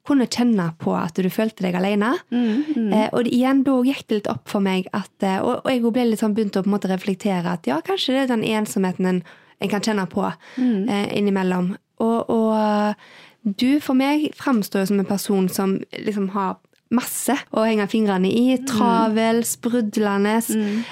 kunne 0.08 0.26
kjenne 0.28 0.70
på 0.82 0.96
at 0.98 1.14
du 1.22 1.30
følte 1.30 1.64
deg 1.68 1.76
alene. 1.78 2.14
Mm, 2.32 2.94
Eh, 2.94 3.10
og 3.14 3.28
igjen, 3.30 3.64
da 3.64 3.76
gikk 3.86 4.08
det 4.08 4.16
litt 4.22 4.30
opp 4.32 4.48
for 4.50 4.60
meg 4.66 4.88
at 4.94 5.24
eh, 5.24 5.40
Og, 5.40 5.62
og 5.66 5.70
jeg 5.72 5.82
ble 5.94 6.06
litt 6.10 6.20
sånn 6.24 6.34
begynt 6.36 6.58
å 6.58 6.64
på 6.64 6.70
en 6.72 6.76
måte 6.76 6.90
reflektere 6.92 7.46
at 7.54 7.68
ja, 7.70 7.80
kanskje 7.86 8.14
det 8.16 8.22
er 8.26 8.32
den 8.36 8.44
ensomheten 8.44 9.06
en, 9.06 9.24
en 9.62 9.70
kan 9.70 9.82
kjenne 9.86 10.08
på 10.10 10.26
Mm. 10.58 10.90
eh, 10.90 11.18
innimellom. 11.18 11.76
Og, 12.02 12.30
og 12.30 12.96
Du 13.44 13.80
for 13.82 13.98
meg 13.98 14.32
framstår 14.38 14.84
jo 14.84 14.86
som 14.92 15.00
en 15.02 15.06
person 15.10 15.48
som 15.50 15.80
liksom 15.98 16.28
har 16.36 16.58
masse 16.92 17.36
å 17.56 17.64
henge 17.66 17.88
fingrene 17.92 18.30
i. 18.32 18.58
Travel, 18.68 19.42
sprudlende. 19.48 20.38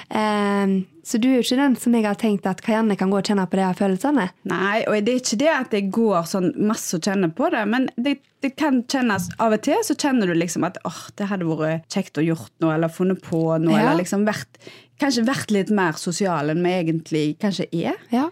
Eh, 0.08 0.74
så 1.04 1.18
du 1.18 1.28
er 1.30 1.38
jo 1.38 1.44
ikke 1.44 1.58
den 1.58 1.76
som 1.80 1.94
jeg 1.96 2.04
har 2.06 2.18
tenkt 2.20 2.46
at 2.46 2.60
Kajanne 2.64 2.96
kan 2.98 3.10
gå 3.10 3.18
og 3.18 3.26
kjenne 3.26 3.46
på 3.50 3.58
de 3.58 3.68
følelsene. 3.78 4.26
Nei, 4.50 4.82
og 4.86 4.98
det 5.06 5.14
er 5.14 5.22
ikke 5.22 5.38
det 5.40 5.52
at 5.54 5.72
jeg 5.74 5.88
går 5.96 6.26
sånn 6.28 6.50
masse 6.68 6.98
og 6.98 7.06
kjenner 7.08 7.32
på 7.34 7.48
det, 7.54 7.62
men 7.72 7.88
det, 7.96 8.18
det 8.44 8.52
kan 8.60 8.82
kjennes 8.84 9.30
av 9.40 9.56
og 9.56 9.64
til 9.66 9.80
så 9.86 9.96
kjenner 9.98 10.30
du 10.30 10.36
liksom 10.38 10.66
at 10.68 10.78
åh, 10.86 11.00
det 11.18 11.30
hadde 11.32 11.48
vært 11.48 11.88
kjekt 11.92 12.20
å 12.20 12.26
gjort 12.26 12.52
noe, 12.62 12.76
eller 12.76 12.92
funnet 12.92 13.22
på 13.26 13.40
noe, 13.64 13.74
Ja. 13.74 13.80
eller 13.88 14.02
liksom 14.04 14.26
vært, 14.28 14.60
kanskje 15.00 15.24
vært 15.26 15.50
litt 15.56 15.72
mer 15.74 15.96
sosial 15.98 16.52
enn 16.52 16.62
vi 16.62 16.76
egentlig 16.82 17.24
kanskje 17.42 17.66
er. 17.72 17.96
Ja. 18.12 18.28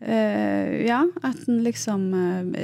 Eh, 0.00 0.86
ja, 0.86 1.02
at 1.22 1.42
en 1.48 1.58
liksom 1.64 2.06
uh, 2.16 2.54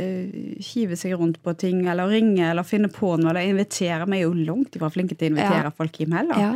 hiver 0.65 0.97
seg 0.97 1.13
rundt 1.21 1.37
på 1.45 1.53
ting, 1.61 1.83
eller 1.87 2.09
ringer, 2.09 2.51
eller 2.55 2.65
finner 2.65 2.89
på 2.89 3.13
noe, 3.21 3.31
eller 3.35 3.45
inviterer. 3.51 4.07
Vi 4.09 4.23
er 4.23 4.25
jo 4.25 4.33
langt 4.47 4.77
ifra 4.79 4.89
flinke 4.93 5.17
til 5.19 5.29
å 5.29 5.35
invitere 5.35 5.69
Ja. 5.69 5.75
folk 5.77 6.01
hjem 6.01 6.17
heller. 6.17 6.41
Ja. 6.41 6.55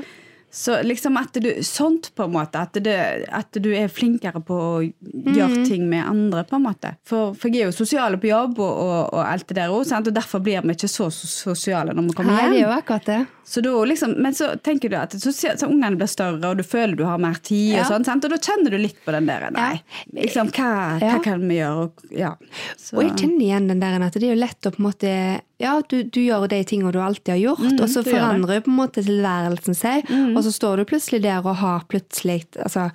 Så 0.51 0.81
liksom 0.83 1.15
at 1.21 1.37
du, 1.39 1.49
sånt 1.63 2.09
på 2.19 2.25
en 2.27 2.33
måte, 2.35 2.59
at, 2.59 2.75
det, 2.83 2.97
at 3.31 3.55
du 3.63 3.69
er 3.77 3.87
flinkere 3.93 4.41
på 4.43 4.57
å 4.59 4.81
gjøre 4.83 5.65
ting 5.69 5.85
med 5.89 6.03
andre, 6.11 6.43
på 6.49 6.57
en 6.59 6.65
måte. 6.67 6.95
For, 7.07 7.35
for 7.39 7.49
jeg 7.55 7.63
er 7.63 7.71
jo 7.71 7.77
sosiale 7.77 8.19
på 8.19 8.27
jobb 8.33 8.59
og, 8.59 8.73
og, 8.83 9.13
og 9.15 9.21
alt 9.23 9.47
det 9.47 9.57
der 9.61 9.71
òg, 9.71 9.87
og 10.01 10.11
derfor 10.17 10.43
blir 10.43 10.63
vi 10.67 10.75
ikke 10.75 10.91
så 10.91 11.07
sosiale 11.15 11.95
når 11.95 12.09
vi 12.11 12.17
kommer 12.19 12.35
Nei, 12.35 12.41
hjem. 12.43 12.53
det 12.57 12.63
er 12.63 12.67
jo 12.67 12.73
akkurat 12.81 13.07
det. 13.13 13.21
Så 13.51 13.63
da 13.67 13.71
liksom, 13.83 14.13
men 14.23 14.35
så 14.37 14.53
tenker 14.63 14.91
du 14.93 14.95
at 14.99 15.15
så, 15.19 15.33
ser- 15.35 15.57
så 15.59 15.67
ungene 15.67 15.97
blir 15.99 16.07
større, 16.11 16.39
og 16.53 16.59
du 16.61 16.63
føler 16.67 16.95
du 16.99 17.05
har 17.07 17.19
mer 17.19 17.39
tid, 17.43 17.77
Ja. 17.77 17.83
og 17.85 17.89
sånn, 17.93 18.05
sant? 18.07 18.27
og 18.27 18.31
da 18.35 18.39
kjenner 18.39 18.71
du 18.75 18.79
litt 18.79 18.99
på 19.07 19.15
den 19.15 19.27
der 19.31 19.49
Nei, 19.55 19.81
liksom, 20.15 20.51
hva, 20.55 20.99
Ja. 21.03 21.15
hva 21.17 21.23
kan 21.25 21.47
vi 21.49 21.59
gjøre? 21.59 21.87
Og, 21.87 22.05
ja. 22.15 22.35
Så, 22.79 22.97
Og 22.99 23.03
jeg 23.07 23.17
kjenner 23.23 23.47
igjen 23.47 23.67
den 23.71 23.81
der 23.83 23.99
at 24.07 24.15
det 24.19 24.27
er 24.29 24.35
jo 24.35 24.41
lett 24.43 24.67
å 24.67 24.75
på 24.75 24.83
en 24.83 24.87
måte 24.91 25.15
Ja, 25.61 25.75
du, 25.85 25.97
du 26.09 26.21
gjør 26.23 26.47
de 26.49 26.63
tingene 26.65 26.89
du 26.95 27.01
alltid 27.05 27.35
har 27.35 27.41
gjort, 27.43 27.59
Mm, 27.61 27.81
og 27.85 27.89
så 27.93 28.01
du 28.05 28.09
forandrer 28.15 28.55
jo 28.61 28.63
på 28.65 28.71
en 28.73 28.79
måte 28.79 29.03
tilværelsen 29.05 29.77
seg, 29.77 30.07
og 30.41 30.47
så 30.49 30.55
står 30.57 30.81
du 30.81 30.87
plutselig 30.89 31.23
der 31.25 31.45
og 31.45 31.59
har 31.61 31.85
plutselig 31.91 32.43
altså, 32.57 32.89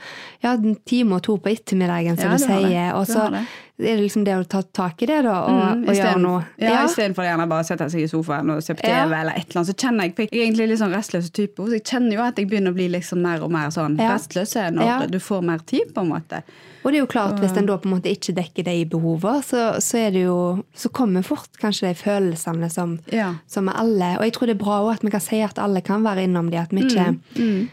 ja, 0.43 0.55
en 0.57 0.75
time 0.87 1.19
og 1.19 1.23
to 1.27 1.37
på 1.37 1.53
ettermiddagen, 1.53 2.17
som 2.17 2.33
Ja, 2.33 2.37
du 2.37 2.41
du 2.41 2.45
sier, 2.45 2.91
og 2.97 3.05
så. 3.09 3.29
Er 3.77 3.95
det 3.97 4.03
liksom 4.05 4.23
det 4.23 4.33
å 4.39 4.43
ta 4.47 4.61
tak 4.61 5.01
i 5.03 5.05
det, 5.05 5.23
da, 5.23 5.33
og, 5.43 5.75
Mm, 5.75 5.87
og 5.89 5.95
gjøre 5.95 6.19
noe. 6.21 6.45
Ja, 6.57 6.85
Istedenfor 6.85 7.23
gjerne 7.27 7.47
bare 7.49 7.63
sette 7.67 7.89
seg 7.91 8.01
i 8.03 8.07
sofaen 8.07 8.49
og 8.55 8.61
se 8.63 8.73
på 8.73 8.81
TV, 8.85 8.89
Ja. 8.93 9.03
eller 9.21 9.31
et 9.35 9.49
eller 9.49 9.61
annet, 9.63 9.67
så 9.67 9.75
kjenner 9.75 10.03
jeg 10.03 10.15
Jeg 10.15 10.29
er 10.31 10.45
egentlig 10.45 10.67
litt 10.69 10.79
sånn 10.79 10.93
restløs 10.95 11.29
type, 11.31 11.57
så 11.57 11.71
jeg 11.73 11.83
kjenner 11.83 12.13
jo 12.13 12.21
at 12.21 12.35
jeg 12.37 12.47
begynner 12.47 12.71
å 12.71 12.75
bli 12.75 12.87
liksom 12.89 13.21
mer 13.21 13.43
og 13.43 13.51
mer 13.51 13.67
sånn 13.69 13.97
Ja. 13.99 14.13
restløs 14.15 14.55
når 14.71 14.85
Ja. 14.85 15.05
du 15.07 15.19
får 15.19 15.43
mer 15.43 15.59
tid, 15.65 15.93
på 15.93 16.01
en 16.01 16.09
måte. 16.09 16.43
Og 16.85 16.91
det 16.91 16.99
er 16.99 17.01
jo 17.01 17.07
klart, 17.07 17.39
hvis 17.41 17.57
en 17.57 17.65
da 17.65 17.77
på 17.77 17.85
en 17.91 17.99
måte 17.99 18.11
ikke 18.15 18.31
dekker 18.35 18.63
det 18.63 18.73
i 18.79 18.85
behovet, 18.85 19.43
så, 19.43 19.73
så 19.81 19.97
er 19.97 20.11
det 20.11 20.21
jo 20.25 20.63
Så 20.75 20.89
kommer 20.91 21.23
fort 21.23 21.49
kanskje 21.59 21.89
de 21.89 21.93
følelsene 21.95 22.69
som, 22.71 22.99
Ja. 23.11 23.33
som 23.47 23.67
er 23.67 23.73
alle. 23.73 24.17
Og 24.19 24.21
jeg 24.23 24.33
tror 24.33 24.45
det 24.45 24.55
er 24.61 24.63
bra 24.63 24.81
også 24.83 24.93
at 24.93 25.01
vi 25.01 25.09
kan 25.09 25.19
si 25.19 25.41
at 25.41 25.57
alle 25.57 25.81
kan 25.81 26.03
være 26.03 26.23
innom 26.27 26.51
de, 26.51 26.57
at 26.57 26.69
vi 26.69 26.81
ikke 26.83 27.17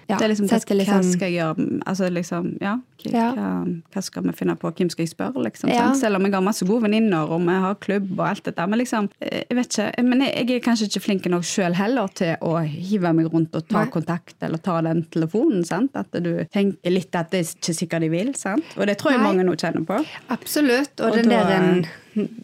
ja, 0.08 0.16
det 0.16 0.22
er 0.22 0.28
liksom, 0.34 0.48
setter 0.48 0.74
litt 0.74 0.88
hva 0.88 1.02
skal 1.04 1.28
jeg 1.30 1.38
gjøre? 1.42 1.82
Altså 1.86 2.10
liksom, 2.10 2.58
ja, 2.62 2.78
Ja. 3.04 3.32
Hva, 3.34 3.82
hva 3.92 4.02
skal 4.02 4.22
vi 4.22 4.30
finne 4.32 4.56
på? 4.56 4.70
Hvem 4.72 4.88
skal 4.88 5.04
jeg 5.04 5.10
spørre? 5.14 5.34
Liksom, 5.44 5.68
Ja. 5.68 5.91
Sant? 5.92 6.02
Selv 6.02 6.16
om 6.18 6.26
jeg 6.26 6.34
har 6.34 6.44
masse 6.44 6.66
gode 6.68 6.82
venninner 6.86 7.30
og 7.32 7.40
vi 7.46 7.56
har 7.64 7.74
klubb 7.82 8.10
og 8.18 8.24
alt 8.28 8.44
dette. 8.48 8.66
Men 8.72 8.78
liksom, 8.82 9.08
eh, 9.20 9.44
jeg 9.48 9.56
vet 9.58 9.78
ikke, 9.78 10.04
men 10.08 10.24
jeg, 10.26 10.34
jeg 10.48 10.56
er 10.60 10.64
kanskje 10.66 10.88
ikke 10.90 11.04
flink 11.06 11.26
nok 11.32 11.46
sjøl 11.48 11.74
heller 11.78 12.08
til 12.18 12.34
å 12.42 12.54
hive 12.66 13.12
meg 13.16 13.30
rundt 13.32 13.54
og 13.58 13.66
ta 13.68 13.84
Nei. 13.84 13.92
kontakt 13.94 14.36
eller 14.42 14.58
ta 14.62 14.80
den 14.82 15.04
telefonen. 15.12 15.64
Sant? 15.68 15.94
At 15.98 16.10
du 16.12 16.32
tenker 16.52 16.90
litt 16.94 17.14
at 17.18 17.30
det 17.30 17.42
er 17.44 17.50
ikke 17.56 17.76
sikkert 17.78 18.06
de 18.06 18.12
vil. 18.12 18.34
Sant? 18.38 18.64
Og 18.76 18.86
det 18.90 18.98
tror 18.98 19.12
jeg 19.14 19.20
Nei. 19.22 19.26
mange 19.30 19.44
nå 19.48 19.56
kjenner 19.60 19.84
på. 19.86 20.00
Absolutt. 20.32 20.94
Og, 21.00 21.10
Og 21.10 21.16
den 21.20 21.28
da- 21.28 21.44
der 21.48 21.58
en, 21.62 21.84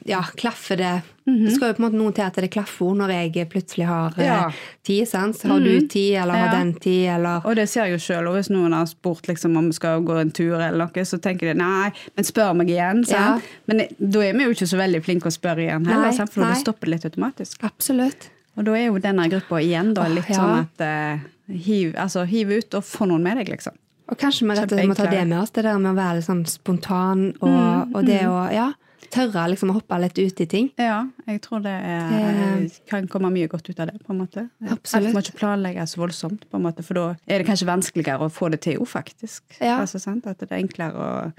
Ja, 0.09 0.23
klaffer 0.23 0.76
det 0.81 1.02
Det 1.28 1.52
skal 1.54 1.70
jo 1.73 1.76
på 1.76 1.82
en 1.82 1.87
måte 1.87 1.99
noe 2.00 2.14
til 2.16 2.25
at 2.25 2.38
det 2.40 2.50
klaffer 2.54 2.94
når 2.97 3.12
jeg 3.12 3.49
plutselig 3.52 3.87
har 3.88 4.14
eh, 4.16 4.25
Ja. 4.26 4.50
tid. 4.87 5.08
sant? 5.08 5.42
Har 5.42 5.61
du 5.61 5.87
tid, 5.87 6.14
eller 6.23 6.35
har 6.35 6.54
den 6.56 6.73
tid, 6.75 7.08
eller 7.16 7.44
Og 7.44 7.56
det 7.56 7.68
ser 7.68 7.85
jeg 7.87 7.99
jo 7.99 8.00
sjøl. 8.06 8.30
Hvis 8.35 8.50
noen 8.50 8.73
har 8.73 8.87
spurt 8.87 9.28
liksom, 9.28 9.56
om 9.56 9.66
vi 9.68 9.76
skal 9.76 10.00
gå 10.02 10.16
en 10.20 10.30
tur, 10.30 10.56
eller 10.56 10.87
noe, 10.87 11.04
så 11.04 11.20
tenker 11.20 11.52
de 11.52 11.58
nei, 11.61 11.90
men 12.16 12.25
spør 12.25 12.54
meg 12.56 12.73
igjen. 12.73 13.04
Ja. 13.11 13.38
Men 13.66 13.85
da 13.99 14.25
er 14.25 14.32
vi 14.32 14.44
jo 14.49 14.56
ikke 14.56 14.70
så 14.70 14.80
veldig 14.80 15.02
flinke 15.04 15.28
å 15.28 15.35
spørre 15.35 15.66
igjen 15.66 15.87
heller, 15.87 16.11
Nei, 16.12 16.26
for 16.26 16.40
nei. 16.40 16.54
det 16.54 16.62
stopper 16.64 16.88
litt 16.88 17.04
automatisk. 17.04 17.62
Absolutt. 17.62 18.30
Og 18.56 18.64
da 18.66 18.75
er 18.75 18.88
jo 18.88 18.99
denne 18.99 19.28
gruppa 19.30 19.61
igjen 19.62 19.92
da, 19.94 20.08
litt 20.11 20.30
ja. 20.32 20.40
sånn 20.40 20.64
at 20.64 20.82
uh, 20.82 21.28
hiv, 21.52 21.92
altså, 21.97 22.25
hiv 22.26 22.50
ut 22.56 22.75
og 22.75 22.85
få 22.85 23.06
noen 23.06 23.23
med 23.23 23.38
deg, 23.38 23.52
liksom. 23.54 23.76
Og 24.08 24.16
kanskje 24.16 24.47
vi 24.47 24.49
må 24.88 24.94
ta 24.97 25.06
det 25.11 25.25
med 25.28 25.38
oss, 25.42 25.52
det 25.52 25.66
der 25.66 25.78
med 25.78 25.92
å 25.92 25.99
være 25.99 26.18
litt 26.18 26.26
sånn 26.26 26.47
spontan, 26.49 27.35
og, 27.44 27.92
og 27.92 28.06
det 28.08 28.23
å 28.25 28.47
ja, 28.50 28.70
tørre 29.14 29.45
liksom 29.52 29.71
å 29.73 29.76
hoppe 29.78 29.99
litt 30.02 30.19
ut 30.19 30.40
i 30.40 30.47
ting. 30.50 30.71
Ja, 30.81 31.07
jeg 31.26 31.40
tror 31.45 31.62
det 31.64 31.73
er, 31.73 32.67
kan 32.90 33.07
komme 33.09 33.31
mye 33.35 33.49
godt 33.50 33.69
ut 33.71 33.81
av 33.81 33.87
det, 33.93 33.99
på 34.05 34.12
en 34.14 34.19
måte. 34.25 34.47
Absolutt. 34.69 35.08
Alt 35.08 35.15
må 35.17 35.23
ikke 35.25 35.39
planlegges 35.39 35.95
så 35.95 36.02
voldsomt, 36.02 36.45
på 36.50 36.58
en 36.58 36.67
måte, 36.67 36.82
for 36.87 36.95
da 36.99 37.06
er 37.26 37.39
det 37.43 37.47
kanskje 37.49 37.69
vanskeligere 37.71 38.26
å 38.28 38.32
få 38.32 38.50
det 38.54 38.61
til, 38.67 38.82
faktisk. 38.87 39.45
Ja. 39.61 39.78
Altså, 39.80 40.00
sant? 40.02 40.26
At 40.26 40.39
det 40.43 40.50
er 40.50 40.58
enklere 40.63 40.95
å 41.08 41.32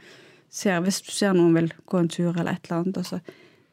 se, 0.50 0.72
Hvis 0.82 1.02
du 1.06 1.12
ser 1.14 1.34
noen 1.38 1.54
vil 1.54 1.72
gå 1.86 2.00
en 2.00 2.08
tur 2.10 2.32
eller 2.34 2.54
et 2.56 2.66
eller 2.70 2.82
annet, 2.84 2.98
og 2.98 3.06
så 3.06 3.20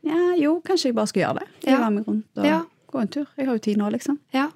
Ja, 0.06 0.34
jo, 0.38 0.60
kanskje 0.62 0.90
jeg 0.90 0.94
bare 0.94 1.06
skal 1.10 1.22
gjøre 1.22 1.38
det. 1.40 1.46
Ja. 1.72 1.88
Meg 1.90 2.06
rundt 2.06 2.38
og 2.38 2.44
Ja. 2.46 2.60
gå 2.92 3.00
en 3.00 3.08
tur. 3.08 3.26
Jeg 3.36 3.46
har 3.46 3.54
jo 3.56 3.58
tid 3.64 3.76
nå, 3.80 3.88
liksom. 3.90 4.18
Ja, 4.32 4.50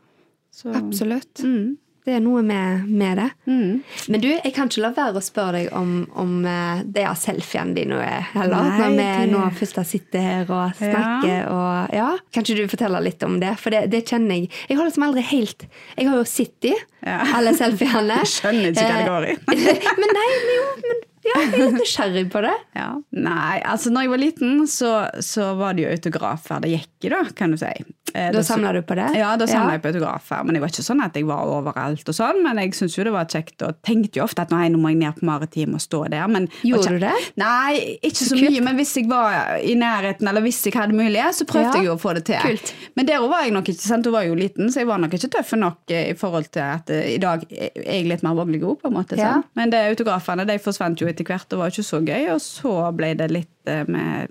Så, 0.52 0.70
absolutt. 0.74 1.42
Mm. 1.44 1.76
Det 2.06 2.14
er 2.16 2.22
noe 2.24 2.40
med, 2.46 2.86
med 2.88 3.18
det. 3.20 3.28
Mm. 3.50 3.82
Men 4.12 4.22
du, 4.22 4.28
jeg 4.32 4.52
kan 4.56 4.70
ikke 4.70 4.84
la 4.86 4.92
være 4.96 5.20
å 5.20 5.24
spørre 5.24 5.58
deg 5.58 5.74
om, 5.76 5.90
om 6.18 6.32
det 6.42 7.02
er 7.02 7.10
her 7.10 7.18
selfiene 7.20 7.76
dine 7.76 7.98
heller. 8.32 8.70
Nei, 8.70 8.78
når 8.80 8.96
vi 8.96 9.26
nå 9.34 9.42
først 9.58 9.82
sitter 9.90 10.24
her 10.24 10.50
og 10.54 10.78
snakker. 10.78 11.44
Og, 11.52 11.92
ja. 11.96 12.08
Kan 12.32 12.46
ikke 12.46 12.56
du 12.62 12.72
fortelle 12.72 13.02
litt 13.04 13.22
om 13.26 13.36
det? 13.42 13.52
For 13.60 13.74
det, 13.74 13.84
det 13.92 14.04
kjenner 14.08 14.40
jeg. 14.40 14.48
Jeg 14.70 14.80
har 14.80 14.88
liksom 14.88 15.06
aldri 15.10 15.26
helt 15.30 15.66
Jeg 15.98 16.08
har 16.08 16.16
jo 16.20 16.24
sett 16.28 16.70
i 16.70 16.74
Ja. 17.04 17.20
alle 17.36 17.54
selfiene. 17.56 18.18
Jeg 18.24 18.32
skjønner 18.34 18.74
ikke 18.74 18.88
hva 18.88 18.96
det 18.98 19.06
går 19.08 19.28
i. 19.30 19.36
Eh, 19.54 19.94
men 20.00 20.12
nei, 20.16 20.26
men 20.32 20.52
jo, 20.56 20.66
men 20.88 21.06
ja, 21.20 21.34
jeg 21.36 21.48
er 21.52 21.58
litt 21.60 21.74
nysgjerrig 21.76 22.22
på 22.32 22.40
det. 22.44 22.52
Ja. 22.76 22.86
Nei, 23.12 23.58
altså 23.68 23.90
når 23.92 24.06
jeg 24.06 24.10
var 24.14 24.20
liten, 24.22 24.52
så, 24.72 24.92
så 25.24 25.50
var 25.58 25.76
det 25.76 25.84
jo 25.84 25.90
autografer 25.92 26.62
det 26.64 26.70
gikk 26.72 27.08
i, 27.08 27.10
da, 27.12 27.18
kan 27.36 27.52
du 27.52 27.58
si. 27.60 27.68
Eh, 28.14 28.30
Da 28.32 28.42
samla 28.42 28.72
du 28.72 28.82
på 28.82 28.94
det? 28.96 29.08
Ja, 29.18 29.36
da 29.36 29.46
samla 29.46 29.72
Ja. 29.72 29.78
jeg 29.78 29.82
på 29.82 29.88
autografer. 29.92 30.44
Men 30.44 30.54
jeg 30.54 30.62
var 30.62 30.68
ikke 30.68 30.84
sånn 30.86 31.02
at 31.04 31.14
jeg 31.14 31.26
var 31.26 31.44
overalt 31.46 32.08
og 32.08 32.14
sånn. 32.14 32.42
Men 32.42 32.56
jeg 32.58 32.72
syntes 32.74 32.96
jo 32.98 33.04
det 33.04 33.12
var 33.12 33.24
kjekt, 33.26 33.62
og 33.66 33.76
tenkte 33.82 34.16
jo 34.20 34.24
ofte 34.24 34.40
at 34.42 34.50
nei, 34.50 34.68
nå 34.68 34.78
må 34.78 34.88
jeg 34.90 34.98
ned 34.98 35.14
på 35.20 35.24
Maritim 35.26 35.74
og 35.74 35.80
stå 35.80 36.08
der. 36.10 36.26
Men, 36.28 36.48
Gjorde 36.64 36.88
du 36.94 36.98
det? 36.98 37.12
Nei, 37.36 37.98
ikke 38.02 38.16
så, 38.24 38.34
Så 38.34 38.40
mye. 38.40 38.60
Men 38.62 38.76
hvis 38.76 38.94
jeg 38.96 39.08
var 39.08 39.58
i 39.62 39.74
nærheten, 39.74 40.28
eller 40.28 40.40
hvis 40.42 40.62
jeg 40.64 40.72
hadde 40.74 40.92
mulighet, 40.94 41.34
så 41.34 41.44
prøvde 41.46 41.74
Ja. 41.74 41.80
jeg 41.80 41.84
jo 41.86 41.94
å 41.96 42.00
få 42.00 42.14
det 42.14 42.24
til. 42.24 42.36
Kult. 42.40 42.72
Men 42.96 43.06
der 43.06 43.18
var 43.28 43.42
jeg 43.44 43.52
nok 43.52 43.64
ikke, 43.68 43.80
sant, 43.80 44.04
Hun 44.04 44.12
var 44.14 44.22
jo 44.24 44.34
liten, 44.34 44.68
så 44.70 44.80
jeg 44.80 44.86
var 44.86 44.98
nok 44.98 45.10
ikke 45.12 45.30
tøff 45.30 45.52
nok 45.56 45.76
eh, 45.90 46.10
i 46.10 46.14
forhold 46.14 46.50
til 46.50 46.60
at 46.62 46.90
eh, 46.90 47.14
i 47.14 47.18
dag 47.18 47.44
er 47.50 47.70
jeg 47.74 48.06
litt 48.08 48.22
mer 48.22 48.34
vognlig 48.34 48.60
god, 48.60 48.80
på 48.82 48.86
en 48.88 48.94
måte. 48.94 49.16
Ja. 49.16 49.42
Men 49.54 49.70
det, 49.70 49.78
autografene 49.96 50.46
de 50.46 50.58
forsvant 50.58 50.98
jo 51.00 51.06
etter 51.06 51.24
hvert, 51.24 51.52
og 51.52 51.58
var 51.58 51.70
jo 51.70 51.82
ikke 51.82 51.90
så 51.90 52.00
gøy. 52.04 52.30
Og 52.34 52.40
så 52.40 52.96
ble 52.96 53.14
det 53.14 53.30
litt 53.30 53.48
med 53.86 54.28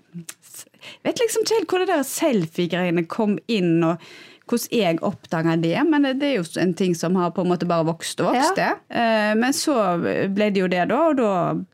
Vet 1.04 1.20
liksom 1.22 1.44
ikke 1.46 1.60
helt 1.60 1.70
hvor 1.74 1.80
det 1.86 1.92
der 1.94 2.04
selfie-greiene 2.08 3.08
kom 3.10 3.38
inn, 3.48 3.80
og 3.84 3.98
hvordan 4.50 4.72
jeg 4.74 4.98
oppdaga 5.06 5.54
det. 5.62 5.76
Men 5.86 6.02
det, 6.08 6.16
det 6.24 6.30
er 6.32 6.38
jo 6.40 6.46
en 6.58 6.72
ting 6.74 6.96
som 6.98 7.14
har 7.22 7.30
på 7.36 7.44
en 7.44 7.52
måte 7.52 7.68
bare 7.70 7.86
vokst 7.86 8.18
og 8.24 8.32
vokst. 8.34 8.56
det. 8.58 8.70
Eh, 8.90 9.34
Men 9.38 9.54
så 9.54 9.76
ble 10.34 10.48
det 10.56 10.64
jo 10.64 10.70
det, 10.72 10.88
da, 10.90 10.98
og 11.12 11.20
da 11.20 11.34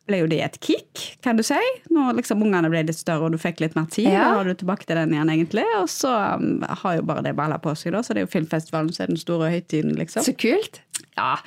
ble 0.10 0.20
jo 0.20 0.28
det 0.28 0.42
et 0.44 0.58
kick, 0.60 1.06
kan 1.24 1.40
du 1.40 1.44
si. 1.48 1.56
Når 1.96 2.18
liksom 2.20 2.44
ungene 2.44 2.68
ble 2.74 2.84
litt 2.90 3.00
større 3.00 3.30
og 3.30 3.32
du 3.32 3.40
fikk 3.40 3.64
litt 3.64 3.78
mer 3.80 3.88
tid, 3.88 4.10
Ja. 4.12 4.26
da 4.28 4.36
var 4.42 4.44
du 4.52 4.54
tilbake 4.60 4.84
til 4.90 5.00
den 5.00 5.16
igjen, 5.16 5.32
egentlig. 5.32 5.64
Og 5.80 5.88
så 5.88 6.12
um, 6.36 6.66
har 6.68 6.98
jo 7.00 7.08
bare 7.08 7.24
det 7.24 7.36
balla 7.40 7.58
på 7.64 7.72
seg, 7.80 7.96
da. 7.96 8.04
Så 8.04 8.12
det 8.14 8.26
er 8.26 8.28
jo 8.28 8.34
filmfestivalen 8.36 8.92
som 8.92 9.06
er 9.08 9.14
den 9.16 9.24
store 9.24 9.54
høytiden, 9.56 9.96
liksom. 9.96 10.28
Så 10.28 10.36
kult. 10.36 10.82
Ja, 11.16 11.38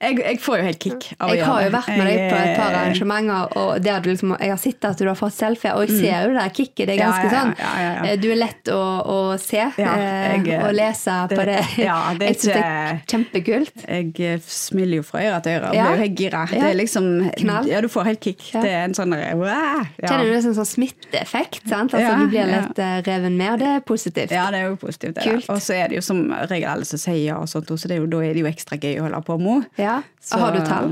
jeg, 0.00 0.20
jeg 0.22 0.38
får 0.38 0.60
jo 0.60 0.64
helt 0.68 0.78
kick 0.84 1.06
av 1.18 1.30
å 1.32 1.34
Jeg 1.34 1.44
har 1.48 1.62
jo 1.64 1.70
vært 1.74 1.88
med 1.98 2.06
deg 2.06 2.18
på 2.30 2.36
et 2.38 2.52
par 2.60 2.74
arrangementer, 2.78 3.56
og 3.58 3.80
der 3.82 4.00
du 4.04 4.10
liksom, 4.12 4.34
jeg 4.38 4.52
har 4.52 4.60
sett 4.62 4.84
at 4.86 5.00
du 5.02 5.08
har 5.08 5.16
fått 5.18 5.34
selfie, 5.34 5.72
og 5.74 5.82
jeg 5.88 5.96
ser 5.98 6.28
jo 6.28 6.28
det 6.30 6.38
der 6.38 6.52
kicket. 6.54 6.86
Det 6.86 6.94
er 6.94 6.96
Mm. 6.96 7.00
Ja, 7.00 7.10
ganske 7.10 7.26
ja, 7.26 7.32
ja, 7.32 7.40
sånn 7.40 7.54
ja, 7.58 7.72
ja, 7.82 7.88
ja. 7.96 8.04
eh, 8.12 8.16
Du 8.22 8.28
er 8.30 8.38
lett 8.38 8.70
å, 8.70 8.78
å 9.10 9.16
se 9.42 9.58
Ja, 9.82 9.94
eh, 9.98 10.36
jeg- 10.46 10.60
og 10.62 10.72
lese 10.78 11.16
på 11.32 11.44
det. 11.44 11.58
ja, 11.82 11.96
det 12.14 12.22
er 12.22 12.30
jeg 12.30 12.38
synes 12.38 12.54
det 12.54 12.62
er 12.62 13.00
kjempekult. 13.10 13.84
Jeg 13.88 14.20
eh, 14.20 14.38
smiler 14.46 14.96
jo 15.00 15.02
fra 15.02 15.20
øre 15.26 15.40
til 15.42 15.52
øre 15.58 15.66
og 15.66 15.74
blir 15.74 15.90
jo 15.90 16.00
helt 16.04 16.16
gira. 16.22 16.44
Det 16.50 16.62
er 16.62 16.74
liksom 16.78 17.10
Knall. 17.36 17.66
Ja, 17.68 17.80
du 17.82 17.88
får 17.88 18.04
helt 18.12 18.20
kick. 18.20 18.46
Det 18.52 18.70
er 18.70 18.84
en 18.86 18.94
sånn 18.94 19.10
wow. 19.36 19.82
Kjenner 20.00 20.24
du 20.24 20.32
det 20.36 20.42
som 20.46 20.54
sånn 20.54 20.70
smitteeffekt? 20.70 21.66
sant? 21.68 21.92
Altså, 21.94 22.14
du 22.22 22.30
blir 22.30 22.46
litt 22.46 22.78
eh, 22.78 23.02
reven 23.06 23.36
med, 23.36 23.52
og 23.56 23.58
det 23.58 23.66
er 23.74 23.80
positivt. 23.80 24.30
Ja, 24.30 24.46
det 24.54 24.62
er 24.62 24.70
jo 24.70 24.76
positivt. 24.80 25.14
det. 25.18 25.36
Og 25.50 25.58
så 25.62 25.74
er 25.82 25.88
det 25.90 25.96
jo 25.98 26.04
som 26.06 26.22
regel 26.46 26.68
alle 26.70 26.84
som 26.88 26.98
sier 27.02 27.24
ja 27.26 27.36
og 27.42 27.48
sånt, 27.50 27.66
så 27.74 27.88
det 27.90 27.96
er 27.98 28.02
jo, 28.04 28.06
da 28.06 28.22
er 28.22 28.34
det 28.36 28.42
jo 28.44 28.50
ekstra 28.50 28.78
gøy 28.78 28.96
å 29.00 29.02
medlemstallet 29.02 29.15
på 29.20 29.38
Mo. 29.38 29.62
Ja. 29.76 30.02
Så, 30.26 30.38
har 30.42 30.52
du 30.56 30.58
tall? 30.66 30.88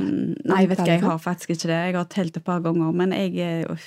Nei, 0.47 0.61
vet 0.71 0.79
ikke, 0.79 0.93
jeg 0.95 1.03
har 1.03 1.19
faktisk 1.19 1.51
ikke 1.51 1.67
det. 1.67 1.79
Jeg 1.89 1.95
har 1.97 2.05
telt 2.13 2.37
et 2.39 2.45
par 2.47 2.61
ganger, 2.63 2.93
men 2.95 3.11
jeg, 3.11 3.33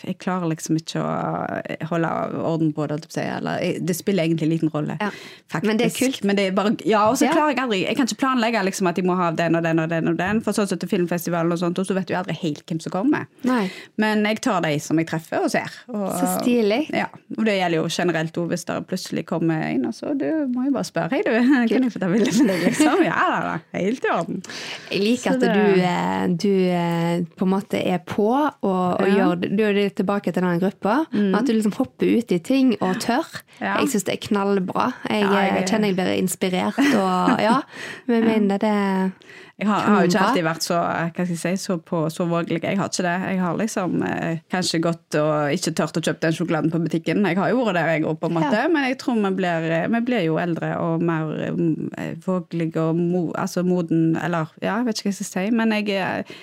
jeg 0.04 0.18
klarer 0.20 0.50
liksom 0.52 0.76
ikke 0.76 1.00
å 1.00 1.88
holde 1.88 2.10
orden 2.44 2.74
på 2.76 2.88
det. 2.92 2.98
Eller, 3.24 3.62
det 3.80 3.96
spiller 3.96 4.26
egentlig 4.28 4.50
liten 4.52 4.72
rolle, 4.74 4.98
Ja. 5.00 5.08
faktisk. 5.48 5.68
Men 5.70 5.80
det 5.80 5.86
er 5.88 5.96
kult. 5.96 6.20
Men 6.28 6.36
det 6.36 6.48
er 6.50 6.58
bare, 6.58 6.74
ja, 6.84 7.06
og 7.10 7.16
så 7.16 7.30
Ja. 7.30 7.32
klarer 7.32 7.54
jeg 7.56 7.60
aldri 7.64 7.80
Jeg 7.88 7.96
kan 7.96 8.08
ikke 8.12 8.20
planlegge 8.26 8.64
liksom, 8.68 8.88
at 8.92 8.98
jeg 9.00 9.06
må 9.08 9.16
ha 9.16 9.30
den 9.32 9.56
og 9.56 9.64
den 9.64 9.80
og 9.80 9.88
den, 9.90 10.08
og 10.12 10.18
den 10.18 10.42
for 10.42 10.52
sånn 10.52 10.68
som 10.68 10.78
til 10.80 10.90
filmfestivalen 10.90 11.52
og 11.56 11.60
sånt, 11.64 11.80
og 11.80 11.88
så 11.88 11.96
vet 11.96 12.08
du 12.12 12.14
aldri 12.20 12.36
helt 12.42 12.66
hvem 12.68 12.82
som 12.84 12.92
kommer. 12.92 13.26
Nei. 13.48 13.72
Men 13.98 14.26
jeg 14.26 14.42
tar 14.42 14.60
de 14.68 14.74
som 14.84 14.98
jeg 15.00 15.08
treffer 15.08 15.46
og 15.48 15.52
ser. 15.52 15.72
Og, 15.88 16.12
Så 16.12 16.42
stilig. 16.42 16.90
Ja, 16.92 17.08
og 17.38 17.46
det 17.46 17.56
gjelder 17.62 17.78
jo 17.80 17.88
generelt 17.88 18.34
òg, 18.38 18.50
hvis 18.52 18.66
det 18.68 18.82
plutselig 18.88 19.26
kommer 19.26 19.64
en, 19.64 19.86
og 19.86 19.94
så 19.94 20.12
du 20.18 20.28
må 20.52 20.66
jeg 20.68 20.74
bare 20.74 20.84
spørre. 20.84 21.10
Hei, 21.16 21.22
du, 21.24 21.32
kan 21.72 21.84
jeg 21.88 21.92
få 21.96 22.00
ta 22.04 22.12
bilde 22.12 22.36
med 22.44 22.52
deg, 22.52 22.68
liksom? 22.68 23.04
Ja 23.08 23.24
da. 23.48 23.58
Helt 23.78 24.04
i 24.04 24.12
orden. 24.12 24.44
Jeg 24.92 25.02
liker 25.08 25.37
at 25.44 25.54
du, 25.54 25.82
eh, 25.82 26.28
du 26.28 26.50
eh, 26.70 27.22
på 27.38 27.46
en 27.46 27.52
måte 27.52 27.80
er 27.86 28.00
på 28.06 28.28
og, 28.34 29.02
og 29.02 29.08
Ja. 29.08 29.08
Mm. 29.08 29.18
gjør. 29.18 29.58
Du 29.58 29.64
er 29.64 29.90
tilbake 29.90 30.32
til 30.34 30.42
den 30.44 30.60
gruppa. 30.60 31.06
men 31.12 31.36
At 31.36 31.46
du 31.48 31.54
liksom 31.54 31.74
hopper 31.78 32.18
ut 32.18 32.32
i 32.32 32.40
ting 32.40 32.76
og 32.82 32.96
tør. 33.00 33.26
Ja. 33.62 33.78
Jeg 33.80 33.90
syns 33.90 34.04
det 34.06 34.14
er 34.18 34.28
knallbra. 34.28 34.92
Jeg, 35.10 35.22
Ja, 35.22 35.32
jeg 35.40 35.50
eh, 35.50 35.62
er- 35.62 35.68
kjenner 35.68 35.88
jeg 35.88 35.96
blir 35.96 36.14
inspirert. 36.18 36.78
Og 36.80 37.40
ja, 37.48 37.60
men 38.08 38.24
jeg 38.24 38.26
mener 38.42 38.58
det 38.58 39.12
Jeg 39.58 39.68
har, 39.72 39.88
har 39.90 40.04
jo 40.04 40.10
ikke 40.12 40.22
alltid 40.22 40.44
vært 40.46 40.66
så, 40.68 40.76
hva 40.78 41.06
skal 41.10 41.32
jeg 41.34 41.40
si, 41.42 41.52
så, 41.64 41.80
på, 41.82 42.04
så 42.14 42.28
vågelig. 42.30 42.60
Jeg 42.62 42.78
har 42.78 42.92
ikke 42.92 43.06
det. 43.08 43.14
Jeg 43.32 43.40
har 43.42 43.56
liksom 43.58 44.04
eh, 44.06 44.44
kanskje 44.54 44.80
gått 44.84 45.18
og 45.18 45.56
ikke 45.56 45.74
tørt 45.80 45.98
å 45.98 46.04
kjøpe 46.06 46.22
den 46.28 46.36
sjokoladen 46.38 46.74
på 46.74 46.82
butikken. 46.84 47.26
Jeg 47.26 47.40
har 47.40 47.50
jo 47.50 47.64
vært 47.64 47.80
der, 47.80 47.90
jeg 47.96 48.06
òg, 48.06 48.20
på 48.22 48.30
en 48.30 48.36
måte. 48.38 48.52
Ja. 48.54 48.68
Men 48.70 48.86
jeg 48.86 49.00
tror 49.02 49.18
vi 49.24 49.32
blir, 49.40 49.66
vi 49.96 50.04
blir 50.12 50.28
jo 50.28 50.38
eldre 50.42 50.76
og 50.84 51.08
mer 51.10 51.34
eh, 51.48 52.14
vågelige 52.22 52.86
og 52.86 53.02
mo, 53.02 53.24
altså 53.34 53.66
moden 53.66 54.14
Eller 54.22 54.54
ja, 54.62 54.78
jeg 54.78 54.92
vet 54.92 55.02
ikke 55.02 55.10
hva 55.10 55.16
jeg 55.16 55.20
skal 55.24 55.32
si. 55.32 55.48
Men 55.58 55.74
jeg 55.80 55.98
er 55.98 56.38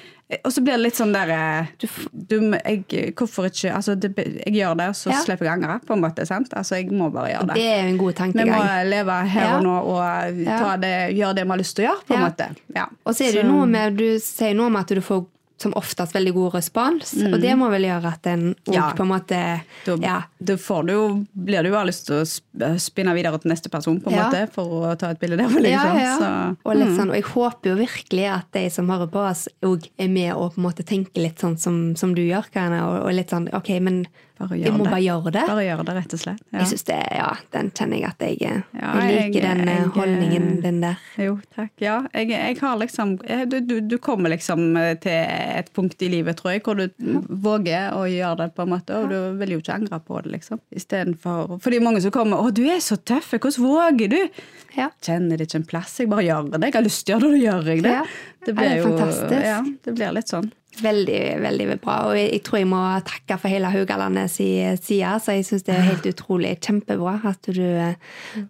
og 0.44 0.50
så 0.52 0.62
blir 0.64 0.72
det 0.78 0.80
litt 0.86 0.96
sånn 0.96 1.12
der 1.12 1.28
eh, 1.34 1.66
Du 1.78 1.86
du, 2.12 2.36
jeg, 2.56 3.12
Hvorfor 3.14 3.44
ikke 3.50 3.74
altså 3.76 3.94
det, 4.00 4.10
Jeg 4.16 4.54
gjør 4.56 4.74
det, 4.80 4.86
så 4.96 5.10
Ja. 5.12 5.20
slipper 5.22 5.44
jeg 5.44 5.52
angre, 5.58 5.80
på 5.84 5.92
en 5.94 6.00
måte. 6.00 6.24
sant? 6.26 6.48
Altså, 6.56 6.76
Jeg 6.80 6.90
må 6.92 7.10
bare 7.12 7.34
gjøre 7.34 7.46
det. 7.50 7.54
Det 7.60 7.66
er 7.74 7.88
en 7.90 7.98
god 8.00 8.14
tankegang. 8.14 8.46
Vi 8.46 8.50
må 8.56 8.90
leve 8.90 9.18
her 9.28 9.44
Ja. 9.44 9.56
og 9.58 9.62
nå 9.64 9.76
og 9.84 10.44
ta 10.46 10.76
det, 10.76 10.94
gjøre 11.16 11.34
det 11.34 11.44
vi 11.44 11.50
har 11.50 11.58
lyst 11.58 11.76
til 11.76 11.84
å 11.84 11.88
gjøre, 11.90 12.04
på 12.08 12.14
en 12.16 12.24
måte. 12.24 12.48
Ja. 12.74 12.86
Og 13.06 13.14
så 13.14 13.28
er 13.28 13.32
det 13.32 13.44
så. 13.44 13.48
noe 13.52 13.66
med 13.66 13.96
Du 13.96 14.18
sier 14.18 14.54
noe 14.54 14.66
om 14.66 14.76
at 14.76 14.86
du 14.88 15.00
får 15.00 15.26
som 15.56 15.72
oftest 15.78 16.12
veldig 16.12 16.32
god 16.34 16.54
respons, 16.54 17.12
og 17.32 17.40
det 17.40 17.52
må 17.56 17.68
vel 17.70 17.82
gjøre 17.86 18.12
at 18.12 18.26
en 18.26 18.54
òg 18.66 18.74
Mm. 18.74 18.96
På 18.96 19.02
en 19.02 19.08
måte 19.08 20.02
Ja. 20.02 20.22
Får 20.60 20.86
du 20.86 20.92
jo, 20.92 21.04
blir 21.34 21.62
du 21.62 21.68
jo 21.70 21.74
bare 21.76 21.88
lyst 21.88 22.06
til 22.06 22.20
å 22.22 22.72
spinne 22.80 23.14
videre 23.16 23.38
til 23.42 23.50
neste 23.50 23.70
person, 23.72 24.00
på 24.00 24.10
en 24.10 24.16
Ja. 24.16 24.26
måte, 24.28 24.42
for 24.52 24.64
å 24.90 24.98
ta 24.98 25.10
et 25.10 25.20
bilde 25.20 25.36
der. 25.40 25.48
Liksom. 25.48 25.98
Ja. 26.00 26.16
Så, 26.18 26.56
Og, 26.64 26.76
litt 26.76 26.88
mm. 26.92 26.96
sånn, 26.98 27.10
og 27.10 27.18
jeg 27.18 27.24
håper 27.32 27.70
jo 27.70 27.76
virkelig 27.80 28.28
at 28.34 28.50
de 28.52 28.66
som 28.70 28.88
hører 28.88 29.10
på 29.10 29.24
oss, 29.30 29.48
òg 29.62 29.88
er 29.98 30.08
med 30.08 30.32
og 30.34 30.54
på 30.54 30.60
en 30.62 30.68
måte 30.68 30.84
tenker 30.84 31.22
litt 31.22 31.38
sånn 31.42 31.58
som, 31.58 31.94
som 31.96 32.14
du 32.14 32.22
gjør, 32.22 32.44
Karine. 32.52 32.82
Og, 32.84 33.06
og 33.08 33.12
litt 33.14 33.30
sånn 33.30 33.48
OK, 33.54 33.70
men 33.80 34.04
vi 34.50 34.66
må 34.68 34.82
det. 34.82 34.90
bare 34.90 34.98
gjøre 35.00 35.30
det. 35.32 35.42
Bare 35.46 35.62
gjøre 35.64 35.84
det, 35.86 35.92
rett 35.94 36.14
og 36.16 36.20
slett. 36.20 36.40
Ja. 36.50 36.58
Jeg 36.58 36.66
synes 36.72 36.84
det, 36.88 36.96
ja, 37.16 37.28
Den 37.54 37.68
kjenner 37.70 37.96
jeg 38.00 38.08
at 38.08 38.24
jeg, 38.26 38.38
eh, 38.42 38.62
jeg 38.74 39.12
liker 39.14 39.40
jeg- 39.40 39.44
den 39.46 39.68
eh, 39.68 39.76
jeg- 39.78 39.92
holdningen 39.94 40.48
din 40.60 40.80
der. 40.82 40.98
Jo, 41.16 41.36
takk. 41.54 41.70
Ja, 41.80 42.00
jeg 42.12 42.58
har 42.58 42.76
liksom 42.76 43.14
du, 43.48 43.60
du, 43.60 43.80
du 43.80 43.96
kommer 43.98 44.28
liksom 44.34 44.74
til 45.00 45.12
et 45.14 45.70
punkt 45.72 46.02
i 46.02 46.08
livet, 46.10 46.36
tror 46.36 46.50
jeg, 46.52 46.62
hvor 46.66 46.74
du 46.74 46.88
våger 47.30 47.94
å 47.94 48.04
gjøre 48.10 48.36
det, 48.42 48.54
på 48.56 48.62
en 48.66 48.72
måte, 48.74 48.90
og 48.98 49.08
du 49.14 49.38
vil 49.38 49.54
jo 49.54 49.60
ikke 49.62 49.74
angre 49.78 50.00
på 50.02 50.20
det, 50.24 50.33
liksom. 50.34 50.60
Istedenfor 50.74 51.56
For 51.62 51.70
det 51.70 51.80
er 51.80 51.86
mange 51.86 52.02
som 52.04 52.12
kommer 52.14 52.42
'Å, 52.42 52.52
du 52.54 52.64
er 52.68 52.82
så 52.84 52.98
tøff, 52.98 53.32
hvordan 53.32 53.64
våger 53.64 54.10
du?' 54.12 54.28
Ja. 54.76 54.90
Kjenner 55.06 55.38
det 55.38 55.46
ikke 55.48 55.60
en 55.62 55.70
plass, 55.70 55.98
jeg 56.00 56.10
bare 56.10 56.26
gjør 56.26 56.50
det. 56.50 56.60
Jeg 56.66 56.74
har 56.74 56.82
lyst 56.82 57.06
til 57.06 57.14
å 57.14 57.20
gjøre 57.20 57.30
det, 57.30 57.38
da 57.38 57.46
gjør 57.46 57.68
jeg 57.70 57.82
det. 57.84 57.92
Ja. 57.94 58.02
Det 58.04 58.10
Ja, 58.44 58.46
det 58.46 58.54
blir 58.58 58.76
jo 58.76 58.84
fantastisk. 58.90 59.44
Ja, 59.44 59.60
det 59.84 59.94
blir 59.94 60.12
litt 60.12 60.32
sånn. 60.32 60.52
Veldig, 60.82 61.20
veldig 61.40 61.80
bra. 61.80 61.96
Og 62.08 62.16
jeg, 62.18 62.42
tror 62.42 62.58
jeg 62.58 62.66
må 62.66 62.80
takke 63.06 63.38
for 63.38 63.48
hele 63.52 63.70
Haugalandet 63.70 64.32
si 64.32 64.48
side. 64.82 65.12
Så 65.22 65.36
jeg 65.36 65.46
syns 65.46 65.62
det 65.62 65.76
er 65.76 65.86
helt 65.86 66.08
utrolig 66.10 66.58
kjempebra 66.58 67.20
at 67.30 67.46
du, 67.46 67.62
eh, 67.62 67.94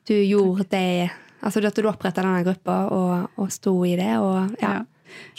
du 0.09 0.15
gjorde 0.15 0.69
det 0.71 1.11
Altså 1.45 1.61
at 1.61 1.77
du 1.77 1.85
oppretta 1.85 2.23
denne 2.23 2.41
gruppa 2.41 2.89
og, 2.89 3.31
og 3.37 3.51
sto 3.53 3.75
i 3.85 3.97
det. 4.01 4.15
Og 4.17 4.55
ja, 4.63 4.79
Ja, 4.81 4.85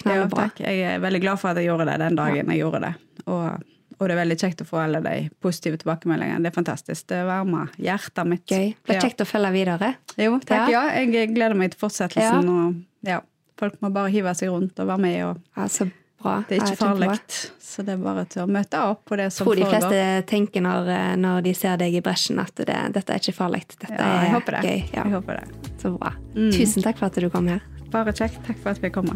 knallbra. 0.04 0.44
takk. 0.52 0.60
Jeg 0.62 0.84
er 0.86 1.00
veldig 1.02 1.22
glad 1.24 1.40
for 1.42 1.50
at 1.50 1.58
jeg 1.58 1.66
gjorde 1.66 1.88
det 1.90 1.96
den 2.04 2.16
dagen 2.20 2.52
jeg 2.54 2.60
gjorde 2.62 2.82
det. 2.84 2.92
Og, 3.26 3.64
og 4.00 4.08
det 4.08 4.16
er 4.16 4.20
veldig 4.24 4.38
kjekt 4.42 4.62
å 4.62 4.66
få 4.68 4.78
alle 4.84 5.00
de 5.06 5.30
positive 5.42 5.78
tilbakemeldingene. 5.82 6.42
Det 6.44 6.52
er 6.52 6.56
fantastisk. 6.56 7.08
Det 7.08 7.22
varmer 7.28 7.70
hjertet 7.82 8.28
mitt. 8.28 8.46
Gøy. 8.48 8.74
Det 8.86 8.96
er 8.98 9.02
kjekt 9.02 9.22
å 9.22 9.28
følge 9.30 9.52
videre. 9.56 9.94
Jo, 10.18 10.40
takk. 10.40 10.70
Ja. 10.72 10.86
Ja. 10.94 11.04
jeg 11.06 11.34
gleder 11.36 11.56
meg 11.56 11.72
til 11.72 11.80
fortsettelsen. 11.80 12.50
Og 12.50 13.08
ja, 13.08 13.22
folk 13.60 13.78
må 13.82 13.92
bare 13.96 14.10
hive 14.12 14.34
seg 14.36 14.50
rundt 14.52 14.80
og 14.80 14.88
være 14.88 15.00
med. 15.06 15.22
Og 15.26 15.38
Ja, 15.58 15.68
så 15.72 15.88
bra. 16.22 16.44
det 16.50 16.58
er 16.58 16.66
ikke 16.66 16.78
farlig. 16.82 17.20
Så 17.66 17.84
det 17.86 17.94
er 17.96 18.04
bare 18.04 18.26
til 18.26 18.44
å 18.44 18.48
møte 18.48 18.80
opp 18.88 19.06
på 19.06 19.18
det 19.20 19.30
som 19.34 19.46
tror 19.48 19.56
de 19.56 19.64
foregår. 19.66 19.80
fleste 19.90 20.26
tenker 20.32 20.62
når, 20.64 20.88
eh, 20.90 21.16
når 21.20 21.42
de 21.44 21.54
ser 21.54 21.78
deg 21.78 21.94
i 21.96 22.02
bresjen, 22.02 22.40
at 22.40 22.56
det, 22.56 22.94
dette 22.96 23.10
er 23.14 23.20
ikke 23.20 23.36
farlig. 23.36 23.66
Dette 23.68 23.90
Ja, 23.92 24.22
jeg 24.22 24.30
er 24.30 24.36
håper 24.40 24.52
det. 24.52 24.62
gøy. 24.64 24.94
Ja, 24.96 25.04
Jeg 25.04 25.12
håper 25.14 25.40
det. 25.42 25.72
så 25.82 25.98
bra. 25.98 26.14
Mm. 26.36 26.52
Tusen 26.52 26.84
takk 26.84 26.98
for 26.98 27.06
at 27.08 27.14
du 27.16 27.30
kom 27.30 27.48
her. 27.48 27.62
Bare 27.92 28.12
kjekt. 28.14 28.40
Takk 28.48 28.58
for 28.60 28.70
at 28.70 28.80
vi 28.82 28.90
kom. 28.90 29.12